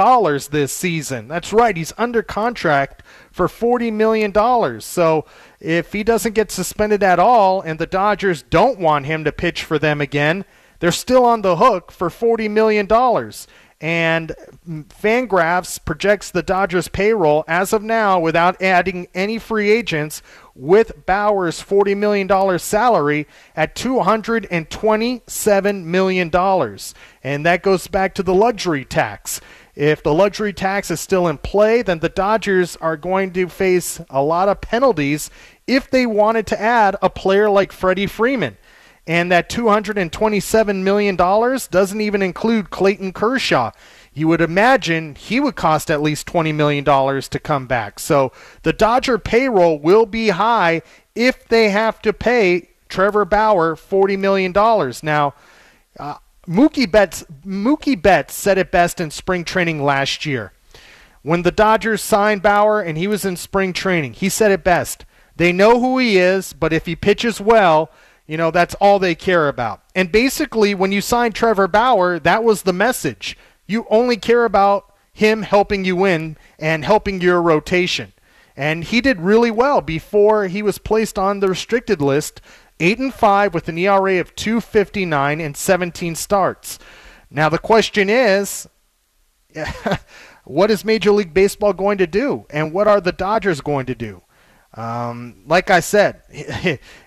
this 0.51 0.73
season. 0.73 1.27
That's 1.27 1.53
right, 1.53 1.77
he's 1.77 1.93
under 1.99 2.23
contract 2.23 3.03
for 3.33 3.49
$40 3.49 3.93
million. 3.93 4.81
So 4.81 5.25
if 5.59 5.93
he 5.93 6.05
doesn't 6.05 6.35
get 6.35 6.53
suspended 6.53 7.03
at 7.03 7.19
all 7.19 7.61
and 7.61 7.79
the 7.79 7.87
Dodgers 7.87 8.43
don't 8.43 8.79
want 8.79 9.07
him 9.07 9.25
to 9.25 9.33
pitch 9.33 9.65
for 9.65 9.79
them 9.79 10.01
again, 10.01 10.45
they're 10.85 10.93
still 10.93 11.25
on 11.25 11.41
the 11.41 11.57
hook 11.57 11.91
for 11.91 12.11
$40 12.11 12.51
million. 12.51 12.87
And 13.81 14.37
Fangraphs 15.01 15.83
projects 15.83 16.31
the 16.31 16.43
Dodgers 16.43 16.89
payroll 16.89 17.43
as 17.49 17.73
of 17.73 17.83
now 17.83 18.21
without 18.21 18.61
adding 18.61 19.09
any 19.15 19.39
free 19.39 19.71
agents 19.71 20.21
with 20.55 21.07
Bauer's 21.07 21.63
$40 21.63 21.97
million 21.97 22.29
salary 22.59 23.27
at 23.57 23.75
$227 23.75 25.85
million. 25.85 26.31
And 27.23 27.47
that 27.47 27.63
goes 27.63 27.87
back 27.87 28.15
to 28.17 28.23
the 28.23 28.35
luxury 28.35 28.85
tax. 28.85 29.41
If 29.75 30.03
the 30.03 30.13
luxury 30.13 30.53
tax 30.53 30.91
is 30.91 31.01
still 31.01 31.29
in 31.29 31.39
play, 31.39 31.81
then 31.81 32.01
the 32.01 32.11
Dodgers 32.11 32.77
are 32.77 32.99
going 32.99 33.33
to 33.33 33.49
face 33.49 34.03
a 34.11 34.23
lot 34.23 34.51
of 34.51 34.61
penalties 34.61 35.31
if 35.67 35.91
they 35.91 36.05
wanted 36.05 36.47
to 36.49 36.61
add 36.61 36.95
a 37.01 37.09
player 37.09 37.49
like 37.49 37.73
Freddie 37.73 38.07
Freeman. 38.07 38.59
And 39.07 39.31
that 39.31 39.51
$227 39.51 40.83
million 40.83 41.17
doesn't 41.17 42.01
even 42.01 42.23
include 42.23 42.71
Clayton 42.71 43.13
Kershaw 43.13 43.71
you 44.15 44.29
would 44.29 44.41
imagine 44.41 45.17
he 45.17 45.41
would 45.41 45.57
cost 45.57 45.91
at 45.91 46.01
least 46.01 46.27
$20 46.29 46.55
million 46.55 46.85
to 46.85 47.41
come 47.41 47.67
back. 47.67 47.99
So 47.99 48.33
the 48.63 48.73
Dodger 48.73 49.19
payroll 49.19 49.79
will 49.79 50.07
be 50.07 50.29
high 50.29 50.83
if 51.15 51.47
they 51.49 51.71
have 51.71 52.01
to 52.03 52.13
pay 52.13 52.71
Trevor 52.89 53.25
Bauer 53.25 53.75
$40 53.75 54.19
million. 54.19 54.53
Now, 55.03 55.35
uh, 55.99 56.19
Mookie 56.47 56.91
Betts, 56.91 57.25
Mookie 57.45 58.01
Betts 58.01 58.35
said 58.35 58.57
it 58.57 58.71
best 58.71 59.01
in 59.01 59.11
spring 59.11 59.45
training 59.45 59.83
last 59.83 60.25
year. 60.25 60.53
When 61.23 61.43
the 61.43 61.51
Dodgers 61.51 62.03
signed 62.03 62.43
Bauer 62.43 62.81
and 62.81 62.97
he 62.97 63.09
was 63.09 63.25
in 63.25 63.37
spring 63.37 63.73
training, 63.73 64.13
he 64.13 64.29
said 64.29 64.53
it 64.53 64.63
best. 64.63 65.05
They 65.37 65.53
know 65.53 65.81
who 65.81 65.99
he 65.99 66.19
is, 66.19 66.53
but 66.53 66.73
if 66.73 66.87
he 66.87 66.95
pitches 66.95 67.41
well, 67.41 67.91
you 68.27 68.37
know, 68.37 68.51
that's 68.51 68.75
all 68.77 68.99
they 68.99 69.15
care 69.15 69.49
about. 69.49 69.83
And 69.95 70.11
basically, 70.11 70.75
when 70.75 70.93
you 70.93 71.01
signed 71.01 71.35
Trevor 71.35 71.69
Bauer, 71.69 72.19
that 72.19 72.43
was 72.43 72.63
the 72.63 72.73
message. 72.73 73.37
You 73.67 73.87
only 73.91 74.17
care 74.17 74.45
about 74.45 74.93
him 75.13 75.43
helping 75.43 75.85
you 75.85 75.97
win 75.97 76.37
and 76.59 76.85
helping 76.85 77.21
your 77.21 77.41
rotation. 77.41 78.13
And 78.57 78.85
he 78.85 79.01
did 79.01 79.21
really 79.21 79.51
well 79.51 79.81
before 79.81 80.47
he 80.47 80.63
was 80.63 80.79
placed 80.79 81.19
on 81.19 81.41
the 81.41 81.49
restricted 81.49 82.01
list, 82.01 82.41
8 82.81 82.99
and 82.99 83.15
5 83.15 83.55
with 83.55 83.69
an 83.69 83.79
ERA 83.79 84.21
of 84.21 84.35
259 84.35 85.41
and 85.41 85.57
17 85.57 86.15
starts. 86.15 86.79
Now 87.31 87.49
the 87.49 87.59
question 87.59 88.09
is 88.09 88.69
what 90.45 90.71
is 90.71 90.85
Major 90.85 91.13
League 91.13 91.35
Baseball 91.35 91.73
going 91.73 91.99
to 91.99 92.07
do 92.07 92.47
and 92.51 92.73
what 92.73 92.87
are 92.87 93.01
the 93.01 93.13
Dodgers 93.13 93.61
going 93.61 93.87
to 93.87 93.95
do? 93.95 94.23
Um, 94.75 95.45
like 95.47 95.71
I 95.71 95.81
said, 95.81 96.23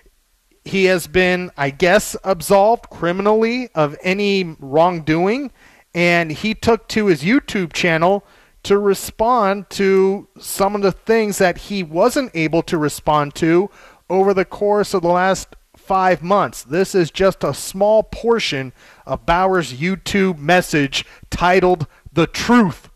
he 0.68 0.84
has 0.86 1.06
been, 1.06 1.50
I 1.56 1.70
guess, 1.70 2.16
absolved 2.24 2.90
criminally 2.90 3.68
of 3.74 3.96
any 4.02 4.56
wrongdoing 4.60 5.50
and 5.94 6.30
he 6.30 6.54
took 6.54 6.88
to 6.88 7.06
his 7.06 7.22
YouTube 7.22 7.72
channel 7.72 8.24
to 8.64 8.78
respond 8.78 9.70
to 9.70 10.28
some 10.38 10.74
of 10.74 10.82
the 10.82 10.92
things 10.92 11.38
that 11.38 11.58
he 11.58 11.82
wasn't 11.82 12.30
able 12.34 12.62
to 12.62 12.76
respond 12.76 13.34
to 13.36 13.70
over 14.10 14.34
the 14.34 14.44
course 14.44 14.94
of 14.94 15.02
the 15.02 15.08
last 15.08 15.56
five 15.76 16.22
months. 16.22 16.62
This 16.62 16.94
is 16.94 17.10
just 17.10 17.42
a 17.42 17.54
small 17.54 18.02
portion 18.02 18.72
of 19.06 19.24
Bauer's 19.24 19.72
YouTube 19.72 20.38
message 20.38 21.04
titled 21.30 21.86
The 22.12 22.26
Truth. 22.26 22.90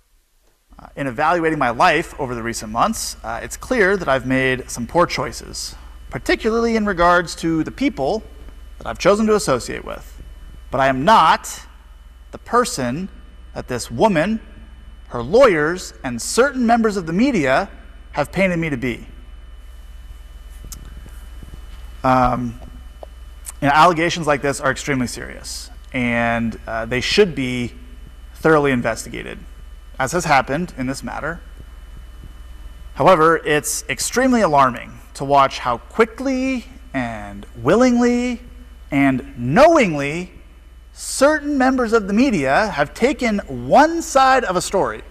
Uh, 0.79 0.89
in 0.97 1.07
evaluating 1.07 1.59
my 1.59 1.71
life 1.71 2.19
over 2.21 2.35
the 2.35 2.43
recent 2.43 2.71
months, 2.71 3.17
uh, 3.25 3.41
it's 3.43 3.57
clear 3.57 3.97
that 3.97 4.09
I've 4.09 4.27
made 4.27 4.69
some 4.71 4.87
poor 4.87 5.07
choices, 5.07 5.75
particularly 6.13 6.77
in 6.77 6.85
regards 6.85 7.35
to 7.35 7.65
the 7.65 7.71
people 7.71 8.23
that 8.77 8.87
I've 8.87 8.99
chosen 8.99 9.27
to 9.29 9.35
associate 9.35 9.83
with. 9.83 10.23
But 10.71 10.79
I 10.79 10.89
am 10.89 11.07
not 11.07 11.63
the 12.33 12.39
person 12.39 13.09
that 13.55 13.67
this 13.67 13.91
woman, 13.91 14.39
her 15.09 15.23
lawyers, 15.23 15.95
and 16.05 16.21
certain 16.21 16.67
members 16.67 16.99
of 16.99 17.07
the 17.07 17.15
media 17.15 17.71
have 18.13 18.31
painted 18.31 18.59
me 18.59 18.69
to 18.69 18.77
be. 18.77 19.07
Um, 22.05 22.61
you 23.63 23.69
know, 23.69 23.75
allegations 23.75 24.27
like 24.27 24.43
this 24.43 24.61
are 24.61 24.71
extremely 24.71 25.07
serious, 25.07 25.71
and 25.95 26.61
uh, 26.67 26.85
they 26.85 27.01
should 27.01 27.35
be 27.35 27.73
thoroughly 28.35 28.71
investigated, 28.71 29.39
as 29.99 30.13
has 30.13 30.27
happened 30.27 30.75
in 30.77 30.87
this 30.87 31.03
matter. 31.03 31.41
However, 32.97 33.39
it's 33.47 33.83
extremely 33.89 34.43
alarming 34.43 34.99
to 35.15 35.25
watch 35.25 35.59
how 35.59 35.79
quickly 35.79 36.65
and 36.95 37.47
willingly 37.57 38.41
and 38.91 39.39
knowingly 39.39 40.33
certain 40.93 41.57
members 41.57 41.93
of 41.93 42.07
the 42.07 42.13
media 42.13 42.69
have 42.69 42.93
taken 42.95 43.39
one 43.69 44.03
side 44.03 44.45
of 44.45 44.57
a 44.57 44.61
story 44.61 45.03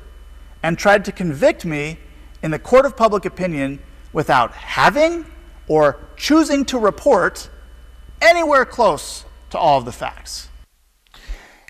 and 0.63 0.77
tried 0.77 1.03
to 1.05 1.11
convict 1.11 1.65
me 1.65 1.97
in 2.43 2.51
the 2.51 2.59
court 2.59 2.85
of 2.85 2.95
public 2.95 3.25
opinion 3.25 3.79
without 4.13 4.51
having 4.53 5.25
or 5.67 5.99
choosing 6.15 6.65
to 6.65 6.77
report 6.77 7.49
anywhere 8.21 8.65
close 8.65 9.25
to 9.49 9.57
all 9.57 9.79
of 9.79 9.85
the 9.85 9.91
facts. 9.91 10.49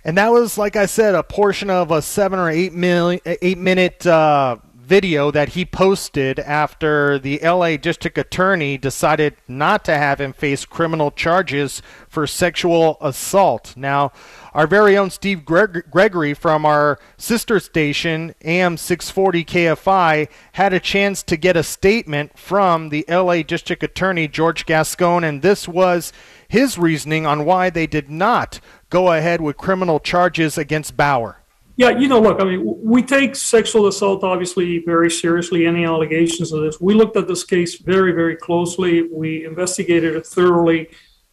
And 0.04 0.18
that 0.18 0.30
was, 0.30 0.58
like 0.58 0.76
I 0.76 0.88
said, 0.88 1.14
a 1.14 1.24
portion 1.24 1.70
of 1.70 1.92
a 1.92 2.02
seven 2.02 2.40
or 2.40 2.50
eight, 2.50 2.74
million, 2.74 3.22
eight 3.26 3.58
minute 3.58 4.06
uh, 4.06 4.58
video 4.92 5.32
that 5.32 5.48
he 5.56 5.64
posted 5.64 6.38
after 6.38 7.18
the 7.18 7.40
LA 7.42 7.78
District 7.78 8.18
Attorney 8.18 8.78
decided 8.78 9.34
not 9.48 9.86
to 9.86 9.98
have 9.98 10.20
him 10.20 10.34
face 10.34 10.66
criminal 10.66 11.12
charges 11.12 11.82
for 12.10 12.28
sexual 12.28 12.98
assault. 13.00 13.74
Now, 13.78 14.12
our 14.54 14.68
very 14.68 14.98
own 14.98 15.10
Steve 15.10 15.46
Greg- 15.46 15.90
Gregory 15.90 16.34
from 16.34 16.66
our 16.66 17.00
sister 17.16 17.62
station, 17.62 18.36
AM 18.44 18.76
640 18.76 19.46
KFI, 19.46 20.28
had 20.52 20.74
a 20.74 20.80
chance 20.82 21.24
to 21.24 21.38
get 21.38 21.56
a 21.56 21.64
statement 21.64 22.38
from 22.38 22.90
the 22.90 23.06
LA 23.08 23.44
District 23.44 23.82
Attorney, 23.82 24.28
George 24.28 24.66
Gascon, 24.66 25.24
and 25.24 25.42
this 25.42 25.70
was 25.70 26.12
his 26.50 26.78
reasoning 26.78 27.26
on 27.26 27.46
why 27.46 27.70
they 27.70 27.88
did 27.88 28.10
not 28.10 28.60
go 28.90 29.14
ahead 29.14 29.40
with 29.40 29.56
criminal 29.56 30.02
charges 30.02 30.58
against 30.58 30.98
Bauer. 30.98 31.41
Yeah, 31.82 31.98
you 31.98 32.08
know, 32.08 32.22
look, 32.22 32.40
I 32.40 32.44
mean, 32.44 32.62
we 32.64 33.02
take 33.02 33.36
sexual 33.36 33.88
assault 33.88 34.24
obviously 34.24 34.84
very 34.86 35.10
seriously, 35.10 35.66
any 35.66 35.84
allegations 35.84 36.52
of 36.52 36.62
this. 36.62 36.80
We 36.80 36.94
looked 36.94 37.18
at 37.18 37.28
this 37.28 37.44
case 37.44 37.80
very, 37.80 38.12
very 38.12 38.36
closely. 38.36 39.10
We 39.12 39.46
investigated 39.46 40.16
it 40.16 40.28
thoroughly. 40.28 40.90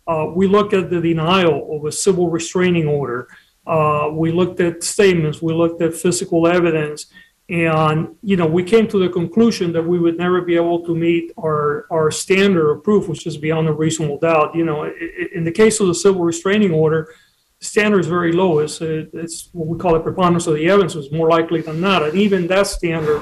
Uh, 0.06 0.32
we 0.34 0.46
looked 0.46 0.72
at 0.72 0.88
the 0.88 1.02
denial 1.02 1.76
of 1.76 1.84
a 1.84 1.92
civil 1.92 2.30
restraining 2.30 2.88
order. 2.88 3.28
Uh, 3.66 4.08
we 4.10 4.32
looked 4.32 4.58
at 4.60 4.82
statements. 4.82 5.42
We 5.42 5.52
looked 5.52 5.82
at 5.82 5.92
physical 5.92 6.46
evidence. 6.46 7.12
And, 7.50 8.16
you 8.22 8.38
know, 8.38 8.46
we 8.46 8.62
came 8.62 8.88
to 8.88 8.98
the 8.98 9.10
conclusion 9.10 9.70
that 9.74 9.82
we 9.82 9.98
would 9.98 10.16
never 10.16 10.40
be 10.40 10.56
able 10.56 10.82
to 10.86 10.94
meet 10.94 11.30
our, 11.36 11.86
our 11.90 12.10
standard 12.10 12.70
of 12.70 12.82
proof, 12.82 13.06
which 13.06 13.26
is 13.26 13.36
beyond 13.36 13.68
a 13.68 13.74
reasonable 13.74 14.18
doubt. 14.18 14.54
You 14.54 14.64
know, 14.64 14.90
in 15.34 15.44
the 15.44 15.52
case 15.52 15.78
of 15.78 15.88
the 15.88 15.94
civil 15.94 16.22
restraining 16.24 16.72
order, 16.72 17.12
standard 17.60 18.00
is 18.00 18.06
very 18.06 18.32
low. 18.32 18.60
It's, 18.60 18.80
it's 18.80 19.48
what 19.52 19.66
we 19.66 19.78
call 19.78 19.96
a 19.96 20.00
preponderance 20.00 20.46
of 20.46 20.54
the 20.54 20.68
evidence 20.68 20.94
is 20.94 21.10
more 21.10 21.28
likely 21.28 21.60
than 21.60 21.80
not. 21.80 22.02
And 22.02 22.16
even 22.16 22.46
that 22.48 22.66
standard, 22.66 23.20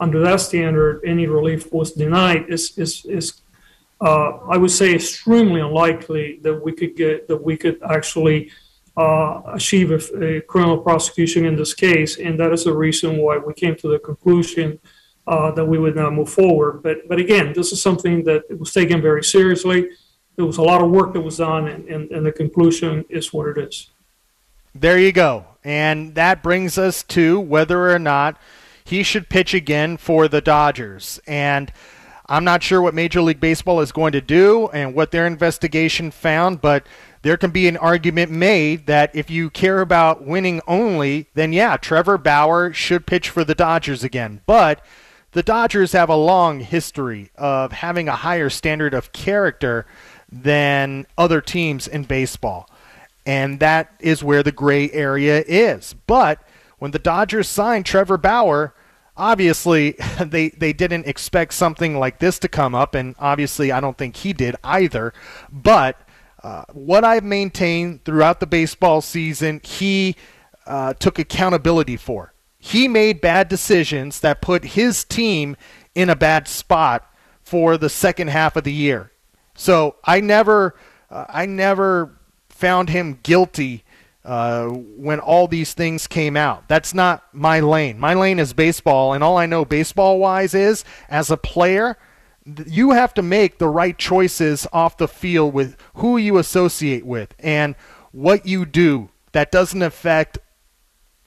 under 0.00 0.20
that 0.20 0.40
standard, 0.40 1.00
any 1.04 1.26
relief 1.26 1.72
was 1.72 1.92
denied 1.92 2.46
is, 2.48 2.76
is, 2.76 3.04
is 3.06 3.40
uh, 4.00 4.38
I 4.48 4.56
would 4.56 4.70
say 4.70 4.94
extremely 4.94 5.60
unlikely 5.60 6.38
that 6.42 6.54
we 6.54 6.72
could 6.72 6.96
get, 6.96 7.28
that 7.28 7.42
we 7.42 7.56
could 7.56 7.82
actually 7.82 8.50
uh, 8.96 9.42
achieve 9.46 9.90
a, 9.90 10.36
a, 10.36 10.40
criminal 10.42 10.78
prosecution 10.78 11.44
in 11.44 11.56
this 11.56 11.72
case. 11.72 12.18
And 12.18 12.38
that 12.40 12.52
is 12.52 12.64
the 12.64 12.74
reason 12.74 13.18
why 13.18 13.38
we 13.38 13.54
came 13.54 13.76
to 13.76 13.88
the 13.88 13.98
conclusion 13.98 14.78
uh, 15.26 15.50
that 15.52 15.64
we 15.64 15.78
would 15.78 15.96
not 15.96 16.12
move 16.12 16.30
forward. 16.30 16.82
But, 16.82 17.08
but 17.08 17.18
again, 17.18 17.52
this 17.52 17.72
is 17.72 17.80
something 17.80 18.24
that 18.24 18.42
was 18.58 18.72
taken 18.72 19.00
very 19.00 19.24
seriously 19.24 19.90
there 20.38 20.46
was 20.46 20.58
a 20.58 20.62
lot 20.62 20.80
of 20.80 20.88
work 20.88 21.14
that 21.14 21.20
was 21.20 21.38
done, 21.38 21.66
and, 21.66 21.84
and, 21.88 22.10
and 22.12 22.24
the 22.24 22.30
conclusion 22.30 23.04
is 23.08 23.32
what 23.32 23.48
it 23.48 23.58
is. 23.58 23.90
There 24.72 24.96
you 24.96 25.10
go. 25.10 25.46
And 25.64 26.14
that 26.14 26.44
brings 26.44 26.78
us 26.78 27.02
to 27.04 27.40
whether 27.40 27.90
or 27.90 27.98
not 27.98 28.40
he 28.84 29.02
should 29.02 29.28
pitch 29.28 29.52
again 29.52 29.96
for 29.96 30.28
the 30.28 30.40
Dodgers. 30.40 31.18
And 31.26 31.72
I'm 32.26 32.44
not 32.44 32.62
sure 32.62 32.80
what 32.80 32.94
Major 32.94 33.20
League 33.20 33.40
Baseball 33.40 33.80
is 33.80 33.90
going 33.90 34.12
to 34.12 34.20
do 34.20 34.68
and 34.68 34.94
what 34.94 35.10
their 35.10 35.26
investigation 35.26 36.12
found, 36.12 36.60
but 36.60 36.86
there 37.22 37.36
can 37.36 37.50
be 37.50 37.66
an 37.66 37.76
argument 37.76 38.30
made 38.30 38.86
that 38.86 39.10
if 39.16 39.30
you 39.30 39.50
care 39.50 39.80
about 39.80 40.24
winning 40.24 40.60
only, 40.68 41.26
then 41.34 41.52
yeah, 41.52 41.76
Trevor 41.76 42.16
Bauer 42.16 42.72
should 42.72 43.08
pitch 43.08 43.28
for 43.28 43.42
the 43.42 43.56
Dodgers 43.56 44.04
again. 44.04 44.40
But 44.46 44.86
the 45.32 45.42
Dodgers 45.42 45.92
have 45.92 46.08
a 46.08 46.16
long 46.16 46.60
history 46.60 47.30
of 47.34 47.72
having 47.72 48.08
a 48.08 48.16
higher 48.16 48.48
standard 48.48 48.94
of 48.94 49.12
character 49.12 49.84
than 50.30 51.06
other 51.16 51.40
teams 51.40 51.88
in 51.88 52.04
baseball. 52.04 52.68
And 53.26 53.60
that 53.60 53.92
is 54.00 54.24
where 54.24 54.42
the 54.42 54.52
gray 54.52 54.90
area 54.90 55.44
is. 55.46 55.94
But 56.06 56.40
when 56.78 56.92
the 56.92 56.98
Dodgers 56.98 57.48
signed 57.48 57.86
Trevor 57.86 58.16
Bauer, 58.18 58.74
obviously 59.16 59.96
they, 60.20 60.50
they 60.50 60.72
didn't 60.72 61.06
expect 61.06 61.54
something 61.54 61.98
like 61.98 62.18
this 62.18 62.38
to 62.40 62.48
come 62.48 62.74
up. 62.74 62.94
And 62.94 63.14
obviously, 63.18 63.72
I 63.72 63.80
don't 63.80 63.98
think 63.98 64.16
he 64.16 64.32
did 64.32 64.56
either. 64.64 65.12
But 65.50 66.00
uh, 66.42 66.64
what 66.72 67.04
I've 67.04 67.24
maintained 67.24 68.04
throughout 68.04 68.40
the 68.40 68.46
baseball 68.46 69.00
season, 69.00 69.60
he 69.64 70.16
uh, 70.66 70.94
took 70.94 71.18
accountability 71.18 71.96
for. 71.96 72.32
He 72.58 72.88
made 72.88 73.20
bad 73.20 73.48
decisions 73.48 74.20
that 74.20 74.42
put 74.42 74.64
his 74.64 75.04
team 75.04 75.56
in 75.94 76.10
a 76.10 76.16
bad 76.16 76.48
spot 76.48 77.10
for 77.42 77.76
the 77.76 77.88
second 77.88 78.28
half 78.28 78.56
of 78.56 78.64
the 78.64 78.72
year. 78.72 79.10
So 79.58 79.96
I 80.04 80.20
never, 80.20 80.76
uh, 81.10 81.24
I 81.28 81.44
never 81.44 82.16
found 82.48 82.88
him 82.88 83.18
guilty 83.24 83.84
uh, 84.24 84.68
when 84.68 85.18
all 85.18 85.48
these 85.48 85.74
things 85.74 86.06
came 86.06 86.36
out. 86.36 86.68
That's 86.68 86.94
not 86.94 87.24
my 87.32 87.58
lane. 87.60 87.98
My 87.98 88.14
lane 88.14 88.38
is 88.38 88.52
baseball, 88.52 89.12
and 89.12 89.24
all 89.24 89.36
I 89.36 89.46
know 89.46 89.64
baseball 89.64 90.20
wise 90.20 90.54
is 90.54 90.84
as 91.08 91.30
a 91.30 91.36
player, 91.36 91.98
you 92.66 92.92
have 92.92 93.12
to 93.14 93.22
make 93.22 93.58
the 93.58 93.68
right 93.68 93.98
choices 93.98 94.66
off 94.72 94.96
the 94.96 95.08
field 95.08 95.52
with 95.52 95.76
who 95.94 96.16
you 96.16 96.38
associate 96.38 97.04
with 97.04 97.34
and 97.40 97.74
what 98.12 98.46
you 98.46 98.64
do. 98.64 99.08
That 99.32 99.50
doesn't 99.50 99.82
affect 99.82 100.38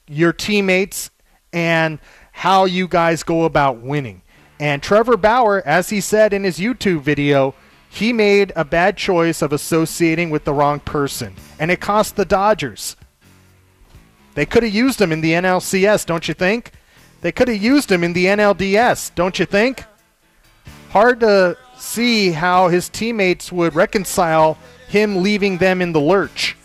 your 0.08 0.32
teammates 0.32 1.10
and 1.52 1.98
how 2.32 2.64
you 2.64 2.88
guys 2.88 3.22
go 3.22 3.44
about 3.44 3.82
winning. 3.82 4.22
And 4.58 4.82
Trevor 4.82 5.18
Bauer, 5.18 5.62
as 5.66 5.90
he 5.90 6.00
said 6.00 6.32
in 6.32 6.44
his 6.44 6.58
YouTube 6.58 7.02
video, 7.02 7.54
he 7.92 8.10
made 8.10 8.54
a 8.56 8.64
bad 8.64 8.96
choice 8.96 9.42
of 9.42 9.52
associating 9.52 10.30
with 10.30 10.44
the 10.44 10.54
wrong 10.54 10.80
person, 10.80 11.34
and 11.58 11.70
it 11.70 11.78
cost 11.78 12.16
the 12.16 12.24
Dodgers. 12.24 12.96
They 14.34 14.46
could 14.46 14.62
have 14.62 14.72
used 14.72 14.98
him 14.98 15.12
in 15.12 15.20
the 15.20 15.32
NLCS, 15.32 16.06
don't 16.06 16.26
you 16.26 16.32
think? 16.32 16.72
They 17.20 17.32
could 17.32 17.48
have 17.48 17.62
used 17.62 17.92
him 17.92 18.02
in 18.02 18.14
the 18.14 18.24
NLDS, 18.24 19.14
don't 19.14 19.38
you 19.38 19.44
think? 19.44 19.84
Hard 20.88 21.20
to 21.20 21.58
see 21.76 22.30
how 22.30 22.68
his 22.68 22.88
teammates 22.88 23.52
would 23.52 23.74
reconcile 23.74 24.56
him 24.88 25.22
leaving 25.22 25.58
them 25.58 25.82
in 25.82 25.92
the 25.92 26.00
lurch. 26.00 26.56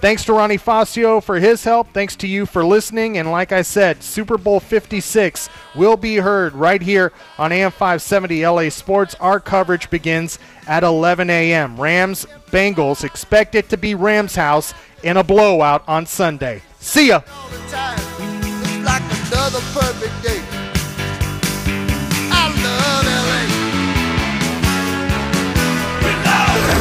Thanks 0.00 0.24
to 0.26 0.32
Ronnie 0.32 0.58
Fascio 0.58 1.20
for 1.20 1.40
his 1.40 1.64
help. 1.64 1.88
Thanks 1.92 2.14
to 2.16 2.28
you 2.28 2.46
for 2.46 2.64
listening. 2.64 3.18
And 3.18 3.32
like 3.32 3.50
I 3.50 3.62
said, 3.62 4.02
Super 4.02 4.38
Bowl 4.38 4.60
56 4.60 5.48
will 5.74 5.96
be 5.96 6.16
heard 6.16 6.54
right 6.54 6.80
here 6.80 7.12
on 7.36 7.50
AM 7.50 7.72
570 7.72 8.46
LA 8.46 8.68
Sports. 8.68 9.16
Our 9.16 9.40
coverage 9.40 9.90
begins 9.90 10.38
at 10.68 10.84
11 10.84 11.30
a.m. 11.30 11.80
Rams 11.80 12.26
Bengals 12.50 13.02
expect 13.02 13.54
it 13.54 13.68
to 13.70 13.76
be 13.76 13.94
Rams 13.96 14.36
house 14.36 14.72
in 15.02 15.16
a 15.16 15.24
blowout 15.24 15.82
on 15.88 16.06
Sunday. 16.06 16.62
See 16.78 17.08
ya. 17.08 17.22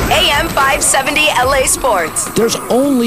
AM 0.10 0.48
570 0.50 1.28
LA 1.46 1.66
Sports. 1.68 2.26
There's 2.32 2.56
only 2.72 3.06